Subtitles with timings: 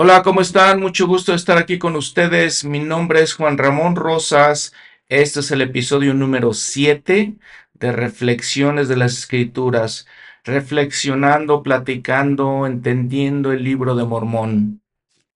[0.00, 0.78] Hola, ¿cómo están?
[0.78, 2.64] Mucho gusto estar aquí con ustedes.
[2.64, 4.72] Mi nombre es Juan Ramón Rosas.
[5.08, 7.34] Este es el episodio número 7
[7.74, 10.06] de Reflexiones de las Escrituras,
[10.44, 14.82] reflexionando, platicando, entendiendo el libro de Mormón.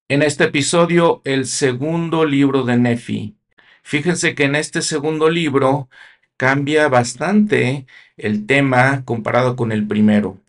[0.07, 3.35] En este episodio, el segundo libro de Nefi.
[3.83, 5.89] Fíjense que en este segundo libro
[6.37, 7.87] cambia bastante
[8.17, 10.42] el tema comparado con el primero.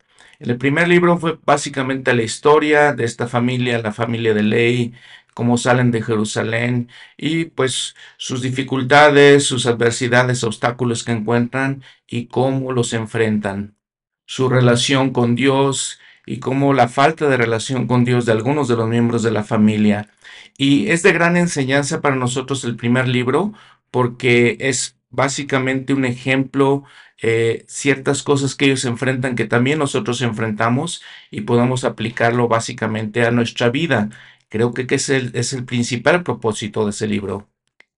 [0.44, 4.93] El primer libro fue básicamente la historia de esta familia, la familia de Ley,
[5.34, 12.74] cómo salen de Jerusalén y pues sus dificultades, sus adversidades, obstáculos que encuentran y cómo
[12.74, 13.78] los enfrentan.
[14.25, 18.75] Su relación con Dios y cómo la falta de relación con Dios de algunos de
[18.75, 20.10] los miembros de la familia.
[20.57, 23.54] Y es de gran enseñanza para nosotros el primer libro
[23.91, 26.83] porque es básicamente un ejemplo,
[27.22, 33.31] eh, ciertas cosas que ellos enfrentan que también nosotros enfrentamos y podamos aplicarlo básicamente a
[33.31, 34.09] nuestra vida.
[34.50, 37.50] Creo que, es, el, es el principal propósito de ese libro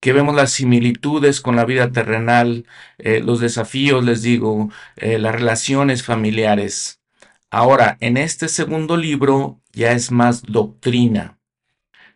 [0.06, 2.68] que vemos las similitudes con la vida terrenal,
[3.00, 7.02] eh, los desafíos, les digo, eh, las relaciones familiares.
[7.50, 11.40] Ahora, en este segundo libro ya es más doctrina.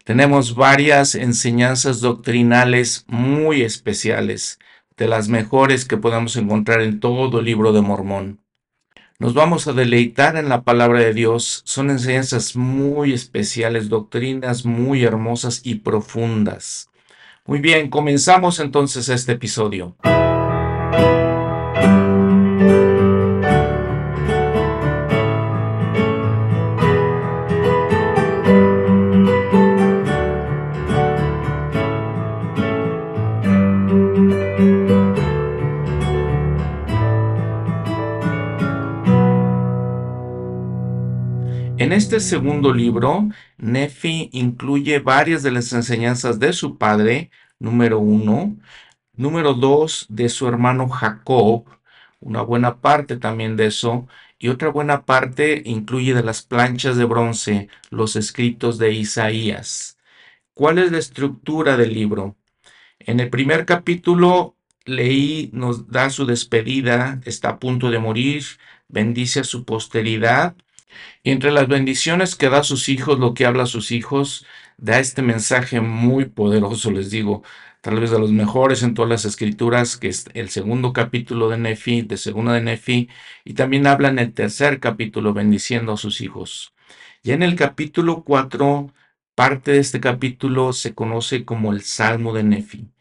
[0.04, 4.60] Tenemos varias enseñanzas doctrinales muy especiales
[5.00, 8.42] de las mejores que podamos encontrar en todo el libro de Mormón.
[9.18, 11.62] Nos vamos a deleitar en la palabra de Dios.
[11.66, 16.90] Son enseñanzas muy especiales, doctrinas muy hermosas y profundas.
[17.46, 19.96] Muy bien, comenzamos entonces este episodio.
[41.80, 48.58] En este segundo libro, Nefi incluye varias de las enseñanzas de su padre, número uno,
[49.14, 51.64] número dos, de su hermano Jacob,
[52.20, 57.06] una buena parte también de eso, y otra buena parte incluye de las planchas de
[57.06, 59.98] bronce, los escritos de Isaías.
[60.54, 62.36] ¿Cuál es la estructura del libro?
[63.00, 68.44] En el primer capítulo leí, nos da su despedida, está a punto de morir,
[68.90, 70.58] bendice a su posteridad
[71.24, 74.46] entre las bendiciones que da a sus hijos, lo que habla a sus hijos,
[74.78, 77.44] da este mensaje muy poderoso, les digo,
[77.82, 81.58] tal vez de los mejores en todas las escrituras, que es el segundo capítulo de
[81.58, 83.10] Nefi, de segunda de Nefi,
[83.44, 86.74] y también habla en el tercer capítulo bendiciendo a sus hijos.
[87.24, 88.94] Y en el capítulo 4,
[89.36, 92.92] parte de este capítulo se conoce como el Salmo de Nefi.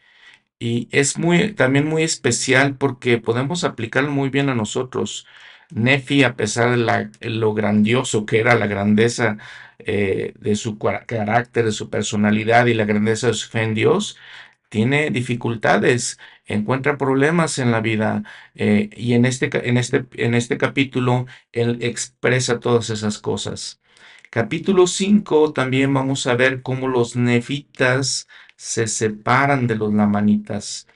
[0.59, 5.27] Y es muy, también muy especial porque podemos aplicarlo muy bien a nosotros.
[5.71, 9.37] Nefi, a pesar de lo grandioso que era la grandeza
[9.79, 14.17] eh, de su carácter, de su personalidad y la grandeza de su fe en Dios,
[14.69, 18.23] tiene dificultades, encuentra problemas en la vida
[18.55, 23.81] eh, y en este, en, este, en este capítulo él expresa todas esas cosas.
[24.31, 30.87] Capítulo 5 también vamos a ver cómo los nefitas se separan de los lamanitas.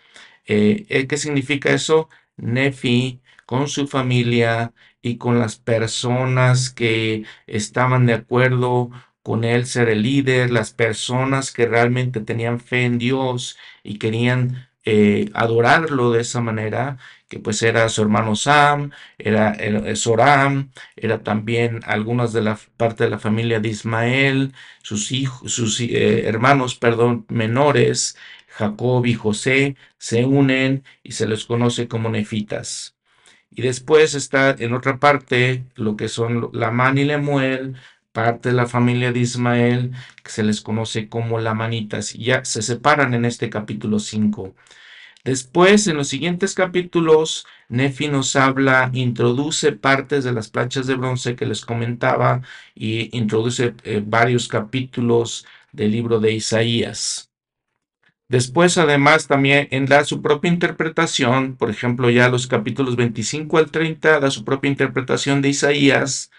[0.47, 2.09] Eh, ¿Qué significa eso?
[2.37, 3.22] Nefi
[3.53, 8.91] con su familia y con las personas que estaban de acuerdo
[9.23, 14.69] con él ser el líder, las personas que realmente tenían fe en Dios y querían
[14.87, 16.97] eh, adorarlo de esa manera,
[17.29, 19.55] que pues era su hermano Sam, era,
[19.97, 25.79] Soram, era también algunas de la parte de la familia de Ismael, sus hijos, sus
[25.81, 28.17] eh, hermanos, perdón, menores,
[28.49, 32.97] Jacob y José, se unen y se les conoce como nefitas.
[33.55, 37.77] Y después está en otra parte lo que son Lamán y Lemuel,
[38.13, 39.93] parte de la familia de Ismael,
[40.23, 44.55] que se les conoce como Lamanitas, y ya se separan en este capítulo 5.
[45.25, 51.37] Después, en los siguientes capítulos, Nefi nos habla, introduce partes de las planchas de bronce
[51.37, 52.43] que les comentaba
[52.75, 57.32] y introduce eh, varios capítulos del libro de Isaías.
[58.33, 64.21] Después, además, también da su propia interpretación, por ejemplo, ya los capítulos 25 al 30
[64.21, 66.31] da su propia interpretación de Isaías,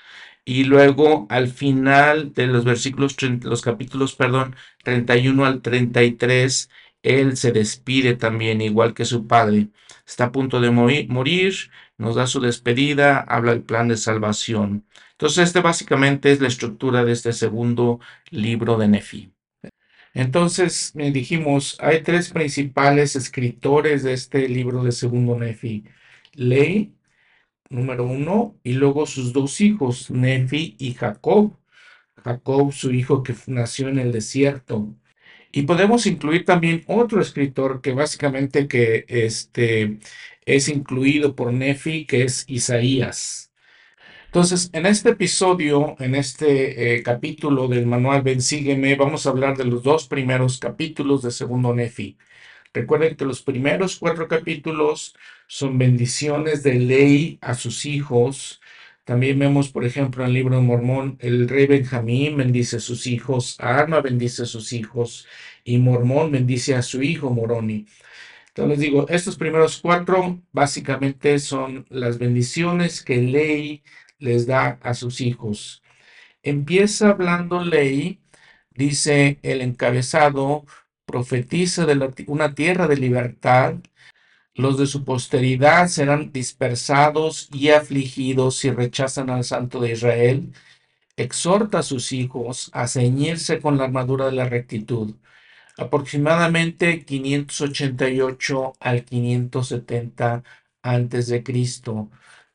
[0.43, 6.71] y luego al final de los versículos, los capítulos, perdón, 31 al 33,
[7.03, 9.67] él se despide también, igual que su padre.
[10.07, 11.69] Está a punto de morir,
[11.99, 14.87] nos da su despedida, habla del plan de salvación.
[15.11, 17.99] Entonces, este básicamente es la estructura de este segundo
[18.31, 19.32] libro de Nefi.
[20.13, 25.85] Entonces me dijimos, hay tres principales escritores de este libro de Segundo Nefi.
[26.33, 26.95] Ley,
[27.69, 31.57] número uno, y luego sus dos hijos, Nefi y Jacob.
[32.23, 34.95] Jacob, su hijo que nació en el desierto.
[35.51, 39.99] Y podemos incluir también otro escritor que básicamente que este,
[40.45, 43.42] es incluido por Nefi, que es Isaías.
[44.33, 49.55] Entonces, en este episodio, en este eh, capítulo del manual Ven Sígueme, vamos a hablar
[49.55, 52.17] de los dos primeros capítulos de Segundo Nefi.
[52.73, 55.15] Recuerden que los primeros cuatro capítulos
[55.45, 58.59] son bendiciones de ley a sus hijos.
[59.03, 63.05] También vemos, por ejemplo, en el libro de Mormón, el rey Benjamín bendice a sus
[63.05, 65.27] hijos, Arma bendice a sus hijos
[65.63, 67.85] y Mormón bendice a su hijo Moroni.
[68.47, 73.83] Entonces les digo, estos primeros cuatro básicamente son las bendiciones que ley
[74.23, 75.83] les da a sus hijos.
[76.43, 78.21] Empieza hablando ley,
[78.71, 80.65] dice el encabezado,
[81.05, 83.75] profetiza de una tierra de libertad.
[84.55, 90.53] Los de su posteridad serán dispersados y afligidos si rechazan al Santo de Israel.
[91.17, 95.15] Exhorta a sus hijos a ceñirse con la armadura de la rectitud.
[95.77, 100.43] Aproximadamente 588 al 570
[100.83, 102.09] antes de Cristo.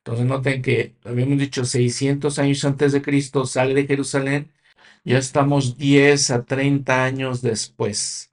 [0.09, 4.51] Entonces noten que habíamos dicho 600 años antes de Cristo sale de Jerusalén,
[5.05, 8.33] ya estamos 10 a 30 años después.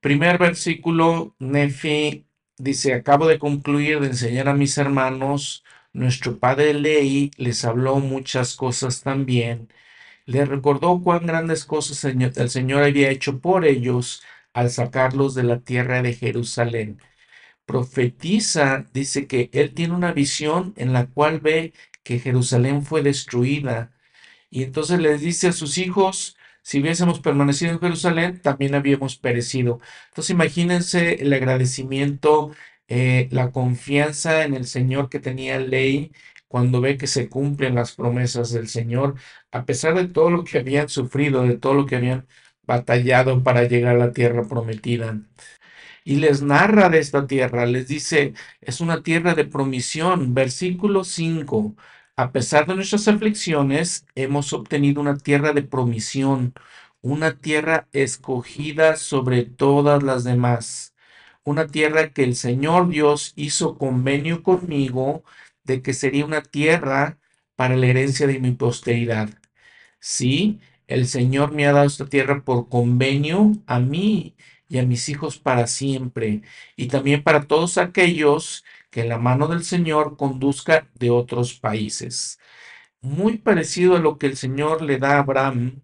[0.00, 2.26] Primer versículo, Nefi
[2.58, 5.64] dice, acabo de concluir de enseñar a mis hermanos,
[5.94, 9.72] nuestro padre Ley les habló muchas cosas también,
[10.26, 14.22] le recordó cuán grandes cosas el Señor había hecho por ellos
[14.52, 17.00] al sacarlos de la tierra de Jerusalén
[17.68, 23.92] profetiza, dice que él tiene una visión en la cual ve que Jerusalén fue destruida.
[24.50, 29.80] Y entonces les dice a sus hijos, si hubiésemos permanecido en Jerusalén, también habíamos perecido.
[30.08, 32.52] Entonces imagínense el agradecimiento,
[32.88, 36.12] eh, la confianza en el Señor que tenía ley
[36.48, 39.16] cuando ve que se cumplen las promesas del Señor,
[39.52, 42.26] a pesar de todo lo que habían sufrido, de todo lo que habían
[42.62, 45.20] batallado para llegar a la tierra prometida
[46.08, 48.32] y les narra de esta tierra, les dice,
[48.62, 50.32] es una tierra de promisión.
[50.32, 51.76] Versículo 5,
[52.16, 56.54] a pesar de nuestras aflicciones, hemos obtenido una tierra de promisión,
[57.02, 60.94] una tierra escogida sobre todas las demás,
[61.44, 65.24] una tierra que el Señor Dios hizo convenio conmigo
[65.64, 67.18] de que sería una tierra
[67.54, 69.28] para la herencia de mi posteridad.
[70.00, 74.36] Sí, el Señor me ha dado esta tierra por convenio a mí
[74.68, 76.42] y a mis hijos para siempre,
[76.76, 82.38] y también para todos aquellos que la mano del Señor conduzca de otros países.
[83.00, 85.82] Muy parecido a lo que el Señor le da a Abraham.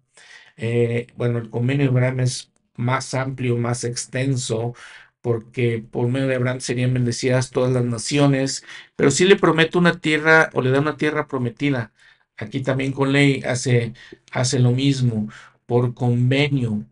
[0.57, 4.73] Eh, bueno, el convenio de Abraham es más amplio, más extenso,
[5.21, 8.63] porque por medio de Abraham serían bendecidas todas las naciones,
[8.95, 11.93] pero sí le promete una tierra o le da una tierra prometida.
[12.37, 13.93] Aquí también con ley hace,
[14.31, 15.29] hace lo mismo,
[15.65, 16.85] por convenio.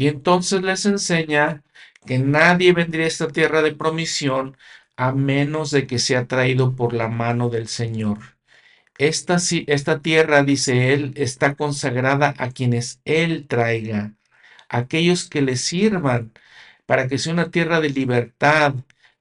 [0.00, 1.62] Y entonces les enseña
[2.06, 4.56] que nadie vendría a esta tierra de promisión
[4.96, 8.18] a menos de que sea traído por la mano del Señor.
[8.96, 9.36] Esta,
[9.66, 14.14] esta tierra, dice él, está consagrada a quienes él traiga,
[14.70, 16.32] aquellos que le sirvan,
[16.86, 18.74] para que sea una tierra de libertad,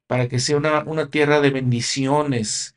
[0.07, 2.73] para que sea una, una tierra de bendiciones.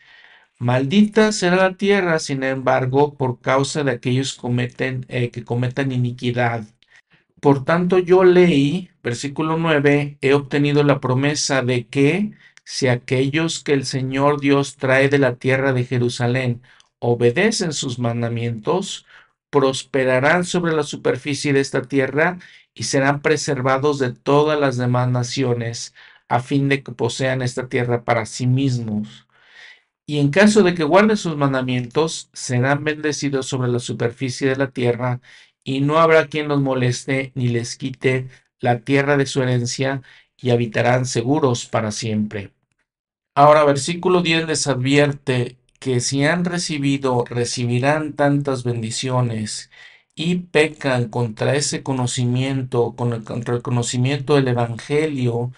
[0.59, 6.65] Maldita será la tierra, sin embargo, por causa de aquellos cometen, eh, que cometan iniquidad.
[7.43, 12.31] Por tanto, yo leí, versículo 9, he obtenido la promesa de que
[12.65, 16.63] si aquellos que el Señor Dios trae de la tierra de Jerusalén
[17.01, 19.07] obedecen sus mandamientos,
[19.51, 22.39] prosperarán sobre la superficie de esta tierra
[22.75, 25.95] y serán preservados de todas las demás naciones,
[26.29, 29.27] a fin de que posean esta tierra para sí mismos.
[30.07, 34.71] Y en caso de que guarden sus mandamientos, serán bendecidos sobre la superficie de la
[34.71, 35.21] tierra
[35.65, 38.29] y no habrá quien los moleste ni les quite
[38.61, 40.03] la tierra de su herencia,
[40.43, 42.53] y habitarán seguros para siempre.
[43.35, 49.71] Ahora, versículo 10 les advierte que si han recibido, recibirán tantas bendiciones
[50.15, 55.53] y pecan contra ese conocimiento, contra el conocimiento del Evangelio,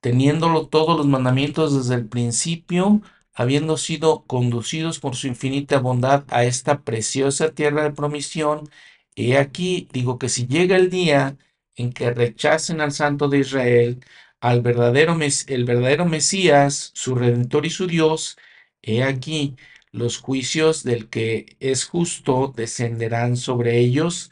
[0.00, 3.02] teniéndolo todos los mandamientos desde el principio,
[3.34, 8.68] habiendo sido conducidos por su infinita bondad a esta preciosa tierra de promisión,
[9.18, 11.36] He aquí, digo que si llega el día
[11.76, 14.04] en que rechacen al Santo de Israel,
[14.40, 18.38] al verdadero el verdadero Mesías, su Redentor y su Dios,
[18.80, 19.56] he aquí,
[19.90, 24.30] los juicios del que es justo descenderán sobre ellos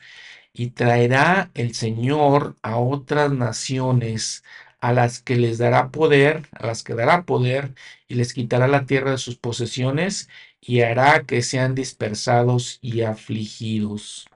[0.53, 4.45] y traerá el Señor a otras naciones
[4.81, 7.75] a las que les dará poder, a las que dará poder
[8.09, 10.29] y les quitará la tierra de sus posesiones
[10.61, 14.27] y hará que sean dispersados y afligidos.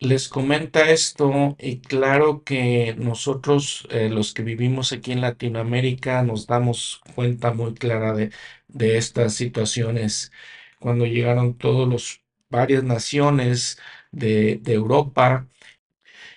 [0.00, 6.46] Les comenta esto y claro que nosotros, eh, los que vivimos aquí en Latinoamérica, nos
[6.46, 8.30] damos cuenta muy clara de,
[8.68, 10.32] de estas situaciones.
[10.78, 13.78] Cuando llegaron todos los varias naciones
[14.12, 15.48] de, de Europa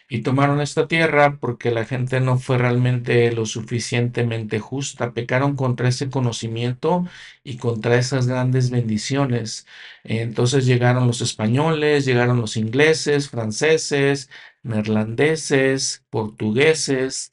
[0.10, 5.14] y tomaron esta tierra porque la gente no fue realmente lo suficientemente justa.
[5.14, 7.06] Pecaron contra ese conocimiento
[7.44, 9.68] y contra esas grandes bendiciones.
[10.04, 14.30] Entonces llegaron los españoles, llegaron los ingleses, franceses,
[14.64, 17.32] neerlandeses, portugueses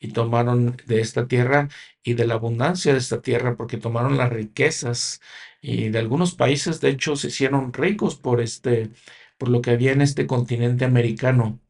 [0.00, 1.68] y tomaron de esta tierra
[2.02, 5.20] y de la abundancia de esta tierra porque tomaron las riquezas
[5.60, 8.90] y de algunos países de hecho se hicieron ricos por este
[9.38, 11.60] por lo que había en este continente americano.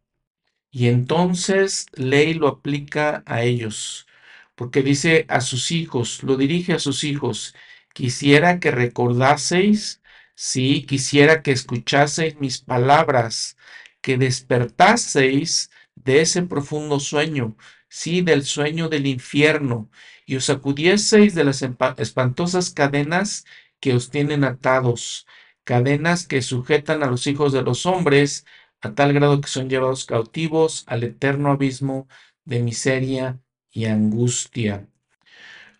[0.76, 4.06] Y entonces ley lo aplica a ellos,
[4.54, 7.54] porque dice a sus hijos, lo dirige a sus hijos,
[7.94, 10.02] quisiera que recordaseis,
[10.34, 13.56] sí, quisiera que escuchaseis mis palabras,
[14.02, 17.56] que despertaseis de ese profundo sueño,
[17.88, 19.88] sí, del sueño del infierno,
[20.26, 21.64] y os sacudieseis de las
[21.96, 23.46] espantosas cadenas
[23.80, 25.26] que os tienen atados,
[25.64, 28.44] cadenas que sujetan a los hijos de los hombres,
[28.86, 32.08] a tal grado que son llevados cautivos al eterno abismo
[32.44, 33.40] de miseria
[33.70, 34.88] y angustia.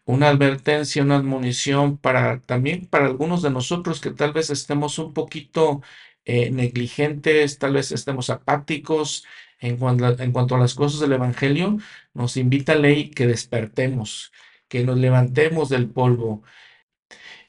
[0.05, 5.13] Una advertencia, una admonición para también para algunos de nosotros que tal vez estemos un
[5.13, 5.83] poquito
[6.25, 9.25] eh, negligentes, tal vez estemos apáticos
[9.61, 11.79] en cuanto, a, en cuanto a las cosas del Evangelio,
[12.15, 14.33] nos invita a ley que despertemos,
[14.69, 16.43] que nos levantemos del polvo,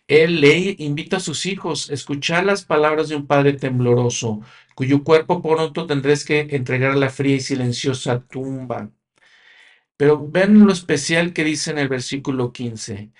[0.07, 4.41] él le invita a sus hijos a escuchar las palabras de un padre tembloroso,
[4.75, 8.91] cuyo cuerpo pronto tendréis que entregar a la fría y silenciosa tumba.
[9.97, 13.11] Pero ven lo especial que dice en el versículo 15.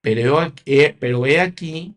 [0.00, 1.96] Pero he, pero he aquí,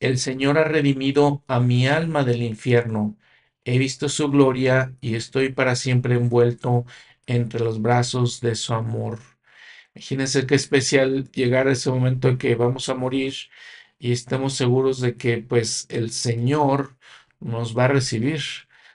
[0.00, 3.16] el Señor ha redimido a mi alma del infierno.
[3.64, 6.86] He visto su gloria y estoy para siempre envuelto
[7.26, 9.20] entre los brazos de su amor.
[9.94, 13.34] Imagínense qué especial llegar a ese momento en que vamos a morir
[14.02, 16.96] y estamos seguros de que pues el Señor
[17.38, 18.40] nos va a recibir.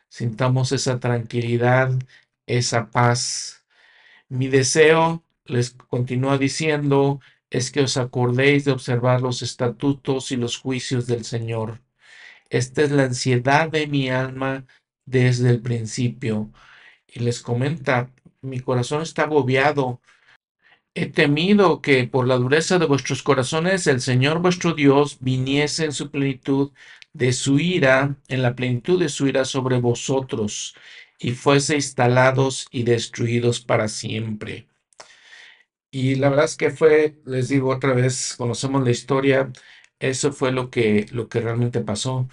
[0.10, 1.92] Sintamos esa tranquilidad,
[2.46, 3.66] esa paz.
[4.28, 10.58] Mi deseo, les continúa diciendo, es que os acordéis de observar los estatutos y los
[10.58, 11.82] juicios del Señor.
[12.50, 14.66] Esta es la ansiedad de mi alma
[15.06, 16.52] desde el principio.
[17.08, 18.12] Y les comenta,
[18.42, 20.02] mi corazón está agobiado
[21.00, 25.92] He temido que por la dureza de vuestros corazones el Señor vuestro Dios viniese en
[25.92, 26.72] su plenitud
[27.13, 30.75] de su ira, en la plenitud de su ira sobre vosotros,
[31.20, 34.68] y fuese instalados y destruidos para siempre.
[35.92, 39.51] Y la verdad es que fue, les digo otra vez, conocemos la historia,
[40.00, 42.27] eso fue lo que, lo que realmente pasó.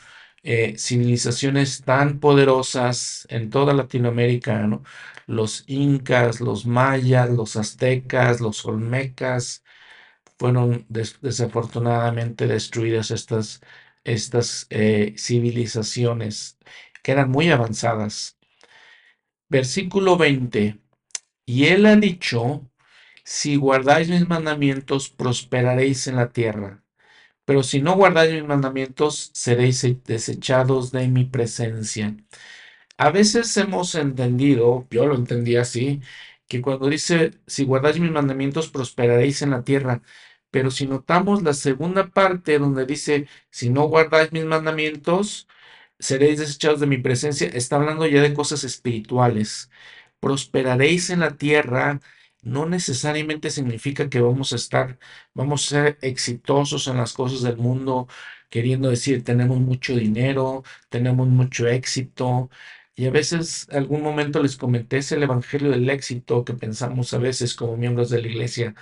[0.45, 4.83] Eh, civilizaciones tan poderosas en toda Latinoamérica, ¿no?
[5.27, 9.65] Los incas, los mayas, los aztecas, los olmecas,
[10.39, 13.61] fueron desafortunadamente destruidas estas,
[14.05, 16.59] estas eh, civilizaciones
[17.03, 18.39] que eran muy avanzadas.
[19.49, 20.81] Versículo 20.
[21.47, 22.71] Y él ha dicho,
[23.25, 26.84] si guardáis mis mandamientos, prosperaréis en la tierra.
[27.45, 32.17] Pero si no guardáis mis mandamientos, seréis desechados de mi presencia.
[32.97, 36.01] A veces hemos entendido, yo lo entendí así,
[36.49, 40.03] que cuando dice, si guardáis mis mandamientos, prosperaréis en la tierra.
[40.51, 45.49] Pero si notamos la segunda parte donde dice, si no guardáis mis mandamientos,
[45.99, 49.71] seréis desechados de mi presencia, está hablando ya de cosas espirituales.
[50.21, 52.01] Prosperaréis en la tierra
[52.45, 54.99] no necesariamente significa que vamos a estar,
[55.35, 58.09] vamos a ser exitosos en las cosas del mundo,
[58.51, 62.51] queriendo decir, tenemos mucho dinero, tenemos mucho éxito.
[62.97, 67.19] Y a veces, algún momento les comenté, es el evangelio del éxito que pensamos a
[67.19, 68.75] veces como miembros de la iglesia,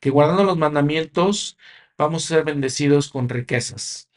[0.00, 1.58] que guardando los mandamientos
[1.98, 4.08] vamos a ser bendecidos con riquezas.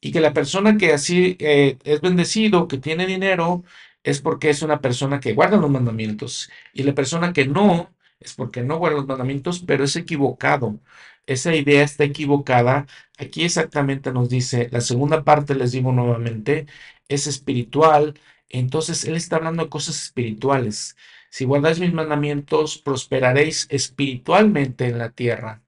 [0.00, 3.64] Y que la persona que así eh, es bendecido, que tiene dinero,
[4.04, 6.50] es porque es una persona que guarda los mandamientos.
[6.72, 10.80] Y la persona que no, es porque no guarda los mandamientos, pero es equivocado.
[11.26, 12.86] Esa idea está equivocada.
[13.18, 16.66] Aquí exactamente nos dice, la segunda parte, les digo nuevamente,
[17.08, 18.18] es espiritual.
[18.48, 20.96] Entonces, Él está hablando de cosas espirituales.
[21.30, 25.62] Si guardáis mis mandamientos, prosperaréis espiritualmente en la tierra.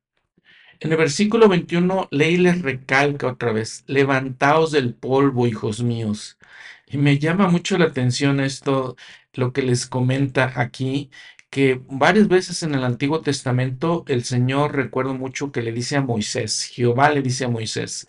[0.80, 6.38] En el versículo 21, ley les recalca otra vez, levantaos del polvo, hijos míos.
[6.86, 8.96] Y me llama mucho la atención esto,
[9.34, 11.10] lo que les comenta aquí,
[11.50, 16.02] que varias veces en el Antiguo Testamento el Señor, recuerdo mucho que le dice a
[16.02, 18.06] Moisés, Jehová le dice a Moisés,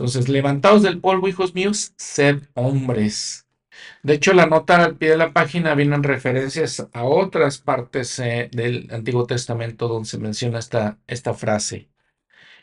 [0.00, 3.46] entonces, levantaos del polvo, hijos míos, sed hombres.
[4.02, 8.48] De hecho, la nota al pie de la página vienen referencias a otras partes eh,
[8.50, 11.90] del Antiguo Testamento donde se menciona esta, esta frase.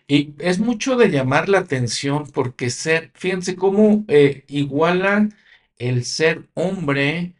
[0.07, 5.35] Y es mucho de llamar la atención porque ser, fíjense cómo eh, igualan
[5.77, 7.35] el ser hombre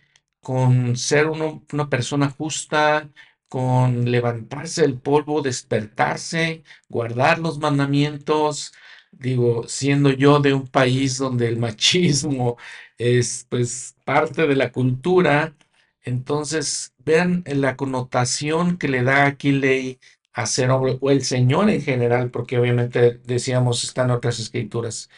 [0.48, 3.10] con ser una persona justa,
[3.50, 8.72] con levantarse del polvo, despertarse, guardar los mandamientos.
[9.12, 12.56] Digo, siendo yo de un país donde el machismo
[12.98, 15.54] es pues parte de la cultura,
[16.02, 20.00] entonces vean la connotación que le da aquí ley
[20.34, 25.10] a ser hombre, o el Señor en general, porque obviamente decíamos están otras escrituras.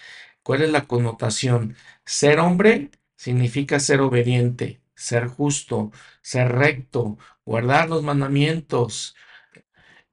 [0.43, 1.75] ¿Cuál es la connotación?
[2.05, 5.91] Ser hombre significa ser obediente, ser justo,
[6.21, 9.15] ser recto, guardar los mandamientos,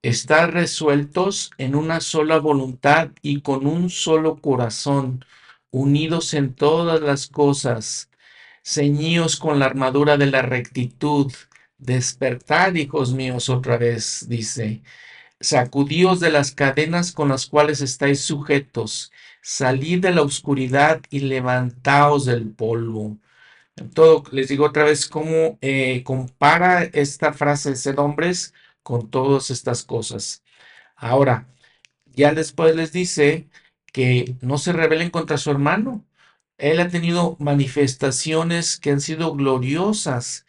[0.00, 5.24] estar resueltos en una sola voluntad y con un solo corazón,
[5.70, 8.10] unidos en todas las cosas,
[8.64, 11.32] ceñidos con la armadura de la rectitud.
[11.78, 14.82] Despertad, hijos míos, otra vez, dice
[15.40, 19.12] Sacudíos de las cadenas con las cuales estáis sujetos,
[19.42, 23.18] salid de la oscuridad y levantaos del polvo.
[23.94, 29.50] Todo, les digo otra vez cómo eh, compara esta frase de ser hombres con todas
[29.50, 30.42] estas cosas.
[30.96, 31.48] Ahora,
[32.06, 33.48] ya después les dice
[33.92, 36.04] que no se rebelen contra su hermano.
[36.58, 40.46] Él ha tenido manifestaciones que han sido gloriosas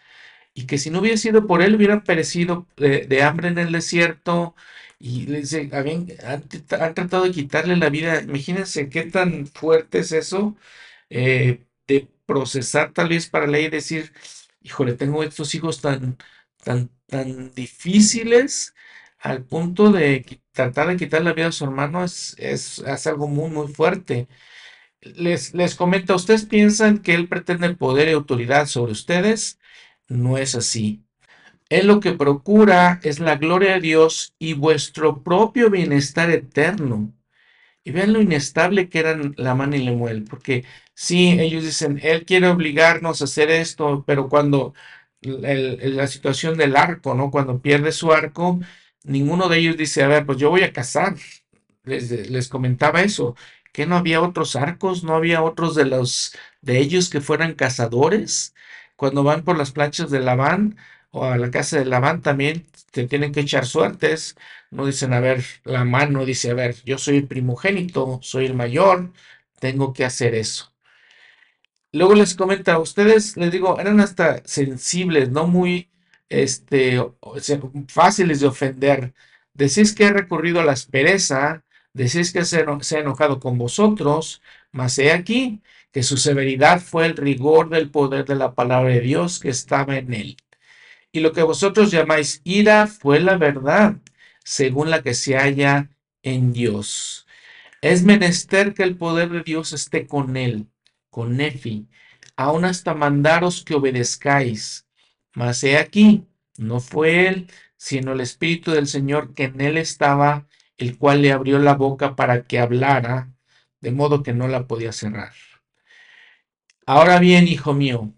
[0.53, 4.55] y que si no hubiera sido por él hubieran perecido de, hambre en el desierto.
[4.99, 5.27] Y
[6.23, 6.47] han
[6.95, 8.21] tratado de quitarle la vida.
[8.21, 10.55] Imagínense qué tan fuerte es eso
[11.09, 14.13] eh, de procesar tal vez para ley y decir,
[14.61, 16.17] híjole, tengo estos hijos tan,
[16.63, 18.75] tan, tan difíciles
[19.19, 23.49] al punto de tratar de quitar la vida a su hermano es, es, algo muy,
[23.49, 24.27] muy fuerte.
[25.01, 29.59] Les, les comento, ¿ustedes piensan que él pretende poder y autoridad sobre ustedes?
[30.07, 31.03] No es así.
[31.69, 37.13] Él lo que procura es la gloria de Dios y vuestro propio bienestar eterno.
[37.83, 40.65] Y vean lo inestable que eran Lamán y Lemuel, porque
[40.97, 44.73] sí, ellos dicen, él quiere obligarnos a hacer esto, pero cuando
[45.21, 47.31] la situación del arco, ¿no?
[47.31, 48.59] Cuando pierde su arco,
[49.03, 51.15] ninguno de ellos dice, a ver, pues yo voy a cazar.
[51.83, 53.35] Les, les comentaba eso,
[53.73, 58.53] que no había otros arcos, no había otros de los de ellos que fueran cazadores.
[58.95, 60.77] Cuando van por las planchas de Labán
[61.11, 64.35] o a la casa de Labán también te tienen que echar suertes.
[64.71, 68.53] No dicen, a ver, la mano dice, a ver, yo soy el primogénito, soy el
[68.55, 69.13] mayor,
[69.59, 70.73] tengo que hacer eso.
[71.91, 75.89] Luego les comenta, ustedes, les digo, eran hasta sensibles, no muy,
[76.29, 77.01] este,
[77.87, 79.13] fáciles de ofender.
[79.53, 84.41] Decís que he recurrido a la aspereza, decís que se, se ha enojado con vosotros,
[84.71, 89.01] mas he aquí que su severidad fue el rigor del poder de la palabra de
[89.01, 90.37] Dios que estaba en él.
[91.11, 93.97] Y lo que vosotros llamáis ira fue la verdad,
[94.43, 95.89] según la que se halla
[96.21, 97.27] en Dios.
[97.81, 100.67] Es menester que el poder de Dios esté con él,
[101.17, 101.87] con Nefi,
[102.35, 104.85] aun hasta mandaros que obedezcáis.
[105.33, 106.27] Mas he aquí,
[106.59, 110.45] no fue él, sino el Espíritu del Señor que en él estaba,
[110.77, 113.33] el cual le abrió la boca para que hablara,
[113.81, 115.33] de modo que no la podía cerrar.
[116.85, 118.13] Ahora bien, hijo mío,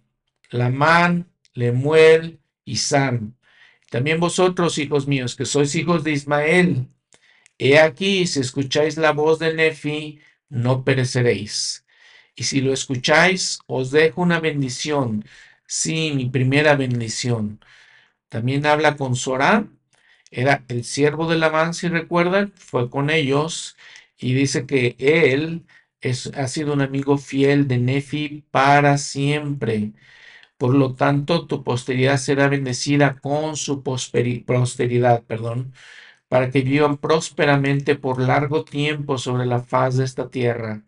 [0.49, 3.37] Lamán, Lemuel y Sam,
[3.89, 6.89] también vosotros, hijos míos, que sois hijos de Ismael,
[7.57, 11.85] he aquí, si escucháis la voz de Nefi, no pereceréis.
[12.39, 15.25] Y si lo escucháis, os dejo una bendición,
[15.67, 17.59] sí, mi primera bendición.
[18.29, 19.67] También habla con Sorá,
[20.31, 23.77] era el siervo de Labán, si recuerdan, fue con ellos
[24.17, 25.65] y dice que él
[26.01, 29.93] es, ha sido un amigo fiel de Nefi para siempre.
[30.57, 35.73] Por lo tanto, tu posteridad será bendecida con su posteridad, perdón,
[36.29, 40.83] para que vivan prósperamente por largo tiempo sobre la faz de esta tierra.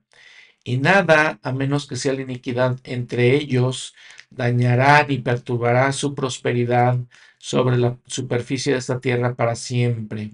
[0.64, 3.96] Y nada, a menos que sea la iniquidad entre ellos,
[4.30, 7.00] dañará ni perturbará su prosperidad
[7.38, 10.32] sobre la superficie de esta tierra para siempre.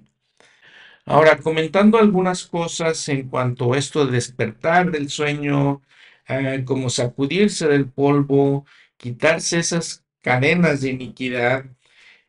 [1.06, 5.82] Ahora, comentando algunas cosas en cuanto a esto de despertar del sueño,
[6.28, 8.66] eh, como sacudirse del polvo,
[8.98, 11.66] quitarse esas cadenas de iniquidad,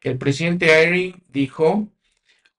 [0.08, 1.88] el presidente Eyring dijo,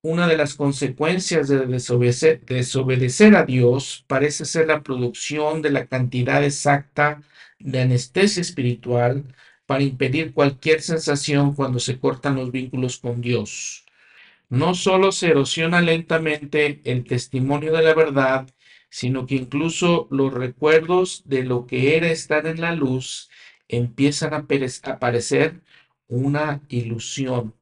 [0.01, 6.43] una de las consecuencias de desobedecer, a Dios parece ser la producción de la cantidad
[6.43, 7.21] exacta
[7.59, 9.25] de anestesia espiritual
[9.65, 13.85] para impedir cualquier sensación cuando se cortan los vínculos con Dios.
[14.49, 18.49] No solo se erosiona lentamente el testimonio de la verdad,
[18.89, 23.29] sino que incluso los recuerdos de lo que era estar en la luz
[23.67, 24.47] empiezan a
[24.83, 25.61] aparecer
[26.07, 27.53] una ilusión.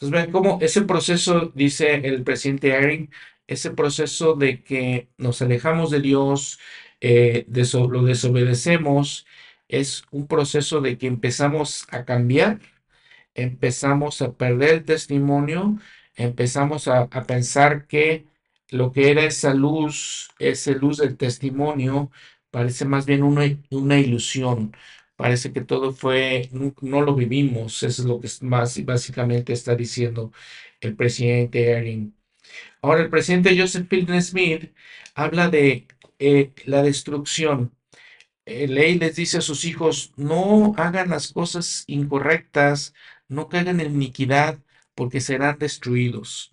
[0.00, 3.10] Entonces, ven cómo ese proceso, dice el presidente Eyring,
[3.48, 6.60] ese proceso de que nos alejamos de Dios,
[7.00, 9.26] eh, lo desobedecemos,
[9.68, 12.60] es un proceso de que empezamos a cambiar,
[13.34, 15.78] empezamos a perder el testimonio,
[16.14, 18.26] empezamos a, pensar que
[18.70, 22.10] lo que era esa luz, esa luz del testimonio,
[22.50, 24.72] parece más bien una, una ilusión.
[25.18, 27.82] Parece que todo fue, no, lo vivimos.
[27.82, 30.32] Eso es lo que más, básicamente está diciendo
[30.80, 32.14] el presidente Erin.
[32.82, 34.72] Ahora, el presidente Joseph Pilgrim Smith
[35.14, 35.88] habla de
[36.20, 37.72] eh, la destrucción.
[38.46, 42.94] Eh, ley les dice a sus hijos, no hagan las cosas incorrectas,
[43.28, 44.60] no caigan en iniquidad,
[44.94, 46.50] porque serán destruidos.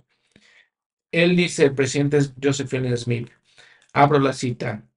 [1.11, 3.29] Él dice, el presidente Joseph Pilgrim Smith,
[3.93, 4.87] abro la cita,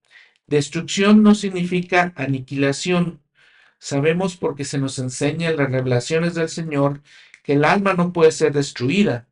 [0.46, 3.20] destrucción no significa aniquilación,
[3.79, 7.03] Sabemos porque se nos enseña en las revelaciones del Señor
[7.43, 9.29] que el alma no puede ser destruida.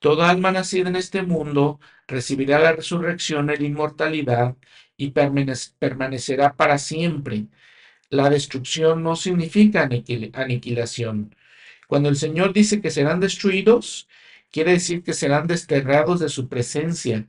[0.00, 4.56] Toda alma nacida en este mundo recibirá la resurrección y la inmortalidad
[4.96, 7.46] y permanecerá para siempre.
[8.10, 9.88] La destrucción no significa
[10.34, 11.34] aniquilación.
[11.88, 14.08] Cuando el Señor dice que serán destruidos,
[14.50, 17.26] quiere decir que serán desterrados de su presencia,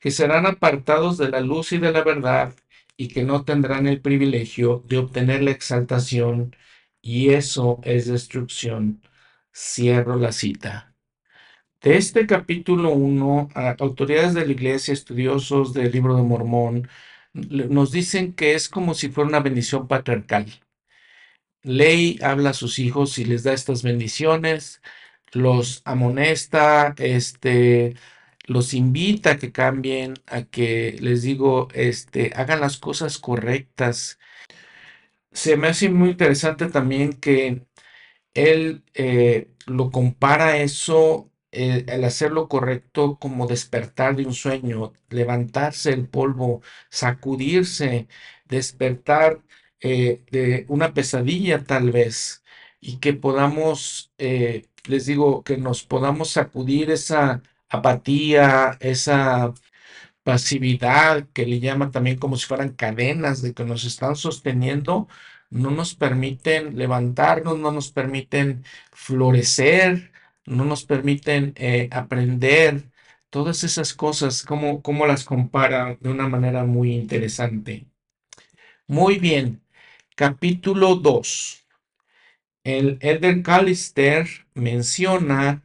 [0.00, 2.54] que serán apartados de la luz y de la verdad
[2.96, 6.56] y que no tendrán el privilegio de obtener la exaltación,
[7.02, 9.02] y eso es destrucción.
[9.54, 10.94] Cierro la cita.
[11.82, 16.88] De este capítulo 1, autoridades de la iglesia, estudiosos del libro de Mormón,
[17.32, 20.46] nos dicen que es como si fuera una bendición patriarcal.
[21.62, 24.80] Ley habla a sus hijos y les da estas bendiciones,
[25.32, 27.96] los amonesta, este,
[28.46, 34.18] los invita a que cambien, a que les digo, este, hagan las cosas correctas.
[35.32, 37.66] Se me hace muy interesante también que
[38.34, 44.92] él eh, lo compara eso, eh, el hacer lo correcto como despertar de un sueño,
[45.10, 48.08] levantarse el polvo, sacudirse,
[48.46, 49.42] despertar
[49.80, 52.44] eh, de una pesadilla tal vez,
[52.80, 59.52] y que podamos, les digo, que nos podamos sacudir esa apatía, esa
[60.22, 65.08] pasividad que le llaman también como si fueran cadenas de que nos están sosteniendo,
[65.50, 70.12] no nos permiten levantarnos, no nos permiten florecer,
[70.46, 72.90] no nos permiten eh, aprender.
[73.30, 77.86] Todas esas cosas, como, como las compara de una manera muy interesante.
[78.88, 79.62] Muy bien,
[80.16, 81.66] capítulo 2.
[82.64, 85.62] El Elder Callister menciona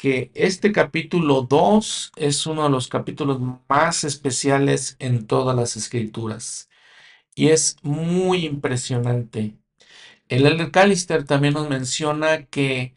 [0.00, 6.70] que este capítulo 2 es uno de los capítulos más especiales en todas las escrituras.
[7.34, 9.58] Y es muy impresionante.
[10.28, 12.94] El Elder Callister también nos menciona que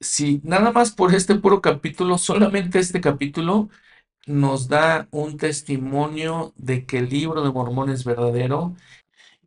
[0.00, 3.68] si nada más por este puro capítulo, solamente este capítulo,
[4.26, 8.74] nos da un testimonio de que el libro de Mormón es verdadero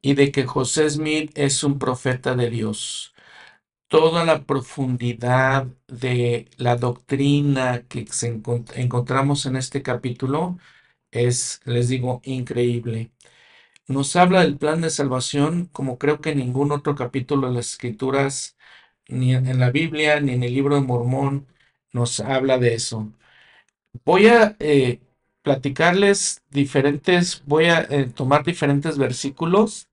[0.02, 3.13] y de que José Smith es un profeta de Dios
[3.94, 8.08] toda la profundidad de la doctrina que
[8.76, 10.58] encontramos en este capítulo
[11.12, 13.12] es, les digo, increíble.
[13.88, 18.58] Nos habla del plan de salvación como creo que ningún otro capítulo de las escrituras,
[19.08, 21.48] ni en la Biblia, ni en el libro de Mormón,
[21.94, 23.14] nos habla de eso.
[24.06, 25.02] Voy a eh,
[25.44, 29.90] platicarles diferentes, voy a eh, tomar diferentes versículos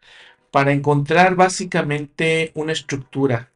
[0.51, 3.50] para encontrar básicamente una estructura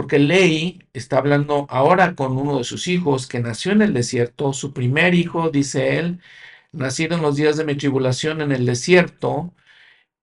[0.00, 4.54] porque Ley está hablando ahora con uno de sus hijos que nació en el desierto,
[4.54, 6.20] su primer hijo, dice él,
[6.72, 9.52] nacido en los días de mi tribulación en el desierto,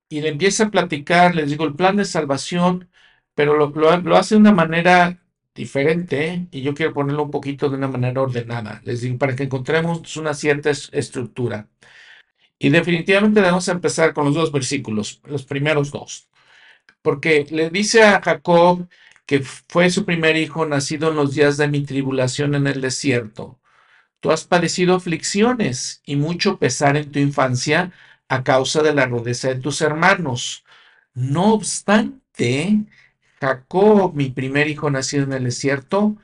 [0.10, 2.90] y le empieza a platicar, les digo, el plan de salvación,
[3.36, 7.88] pero lo, hace de una manera diferente, y yo quiero ponerlo un poquito de una
[7.88, 11.68] manera ordenada, les digo, para que encontremos una cierta estructura.
[12.58, 16.30] Y definitivamente debemos empezar con los dos versículos, los primeros dos,
[17.04, 18.88] porque le dice a Jacob,
[19.28, 23.60] que fue su primer hijo nacido en los días de mi tribulación en el desierto.
[24.22, 27.92] Tú has padecido aflicciones y mucho pesar en tu infancia
[28.30, 30.64] a causa de la rudeza de tus hermanos.
[31.14, 32.86] No obstante,
[33.42, 36.16] Jacob, mi primer hijo nacido en el desierto,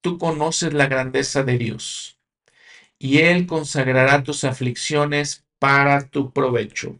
[0.00, 2.18] tú conoces la grandeza de Dios,
[2.98, 6.98] y Él consagrará tus aflicciones para tu provecho,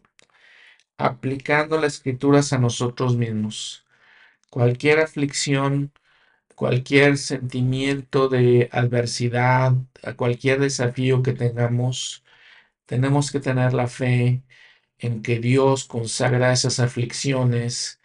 [0.99, 3.88] aplicando las escrituras a nosotros mismos
[4.51, 5.93] cualquier aflicción,
[6.55, 12.25] cualquier sentimiento de adversidad, a cualquier desafío que tengamos,
[12.87, 14.43] tenemos que tener la fe
[14.99, 18.01] en que Dios consagra esas aflicciones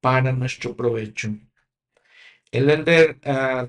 [0.00, 1.30] para nuestro provecho.
[2.52, 3.68] El elder ah,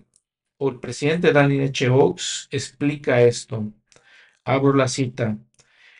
[0.57, 1.89] o el presidente Daniel H.
[1.89, 3.71] Oaks explica esto.
[4.45, 5.37] Abro la cita.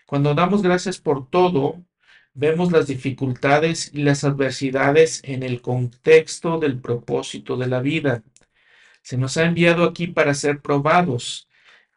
[0.06, 1.84] Cuando damos gracias por todo,
[2.34, 8.24] vemos las dificultades y las adversidades en el contexto del propósito de la vida.
[9.02, 11.50] Se nos ha enviado aquí para ser probados.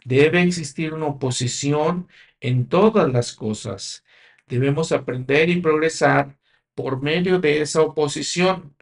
[0.05, 2.09] Debe existir una oposición
[2.41, 4.05] en todas las cosas.
[4.47, 6.37] Debemos aprender y progresar
[6.75, 8.75] por medio de esa oposición,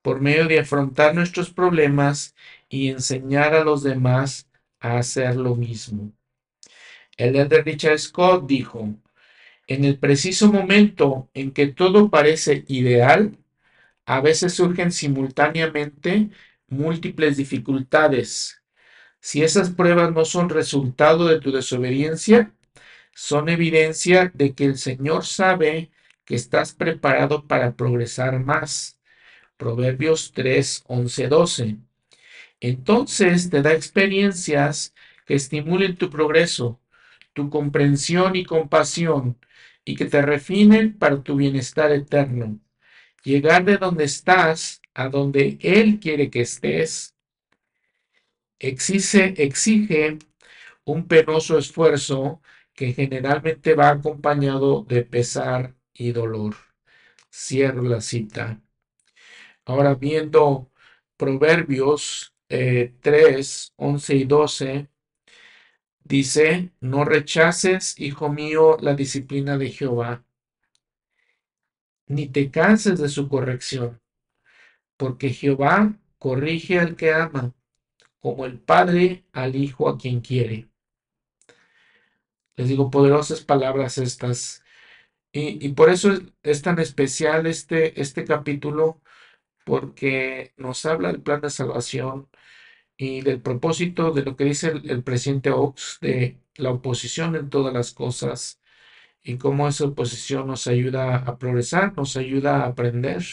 [0.00, 2.34] por medio de afrontar nuestros problemas
[2.68, 4.48] y enseñar a los demás
[4.80, 6.12] a hacer lo mismo.
[7.16, 8.94] El elder Richard Scott dijo,
[9.74, 13.38] en el preciso momento en que todo parece ideal,
[14.04, 16.30] a veces surgen simultáneamente
[16.68, 18.62] múltiples dificultades.
[19.20, 22.52] Si esas pruebas no son resultado de tu desobediencia,
[23.14, 25.90] son evidencia de que el Señor sabe
[26.24, 29.00] que estás preparado para progresar más.
[29.56, 31.76] Proverbios 3, 11, 12.
[32.60, 34.94] Entonces te da experiencias
[35.26, 36.80] que estimulen tu progreso,
[37.32, 39.38] tu comprensión y compasión,
[39.84, 42.58] y que te refinen para tu bienestar eterno.
[43.24, 47.14] Llegar de donde estás a donde Él quiere que estés
[48.58, 50.18] exige,
[50.84, 52.40] un penoso esfuerzo
[52.74, 56.54] que generalmente va acompañado de pesar y dolor.
[57.30, 58.60] Cierro la cita.
[59.64, 60.70] Ahora viendo
[61.16, 64.88] Proverbios 3, 11 y 12,
[66.04, 70.24] dice, no rechaces, hijo mío, la disciplina de Jehová,
[72.06, 74.00] ni te canses de su corrección,
[74.96, 77.54] porque Jehová corrige al que ama,
[78.20, 80.68] como el Padre al Hijo a quien quiere.
[82.56, 84.62] Les digo, poderosas palabras estas.
[85.32, 86.12] Y, por eso
[86.42, 89.00] es, tan especial este, este capítulo,
[89.64, 92.28] porque nos habla del plan de salvación
[92.96, 97.74] y del propósito de lo que dice el, presidente Oaks, de la oposición en todas
[97.74, 98.60] las cosas
[99.22, 103.24] y cómo esa oposición nos ayuda a progresar, nos ayuda a aprender.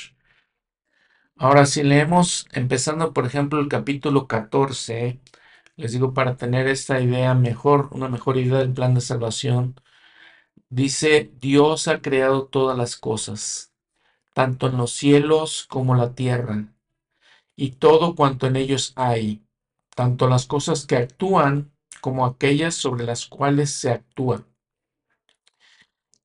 [1.36, 5.20] Ahora, si leemos, empezando por ejemplo el capítulo 14,
[5.78, 9.76] les digo para tener esta idea mejor, una mejor idea del plan de salvación,
[10.70, 13.74] dice, Dios ha creado todas las cosas,
[14.34, 16.74] tanto en los cielos como la tierra,
[17.56, 19.44] y todo cuanto en ellos hay,
[20.00, 24.48] tanto las cosas que actúan como aquellas sobre las cuales se actúa.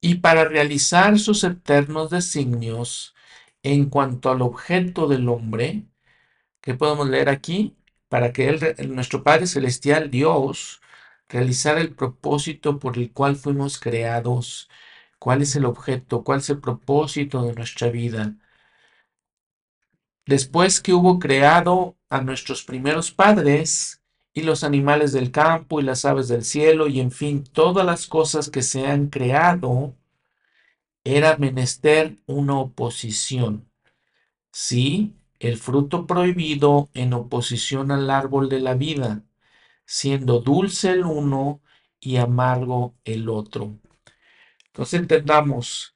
[0.01, 3.17] Y para realizar sus eternos designios
[3.65, 5.89] en cuanto al objeto del hombre,
[6.61, 7.77] que podemos leer aquí,
[8.09, 10.81] para que nuestro Padre Celestial, Dios,
[11.29, 14.71] realizara el propósito por el cual fuimos creados,
[15.19, 18.37] cuál es el objeto, cuál es el propósito de nuestra vida.
[20.27, 26.05] Después que hubo creado a nuestros primeros padres y los animales del campo y las
[26.05, 29.95] aves del cielo y en fin, todas las cosas que se han creado,
[31.05, 33.69] era menester una oposición.
[34.51, 39.23] Sí, el fruto prohibido en oposición al árbol de la vida,
[39.85, 41.61] siendo dulce el uno
[42.01, 43.79] y amargo el otro.
[44.67, 45.95] Entonces entendamos,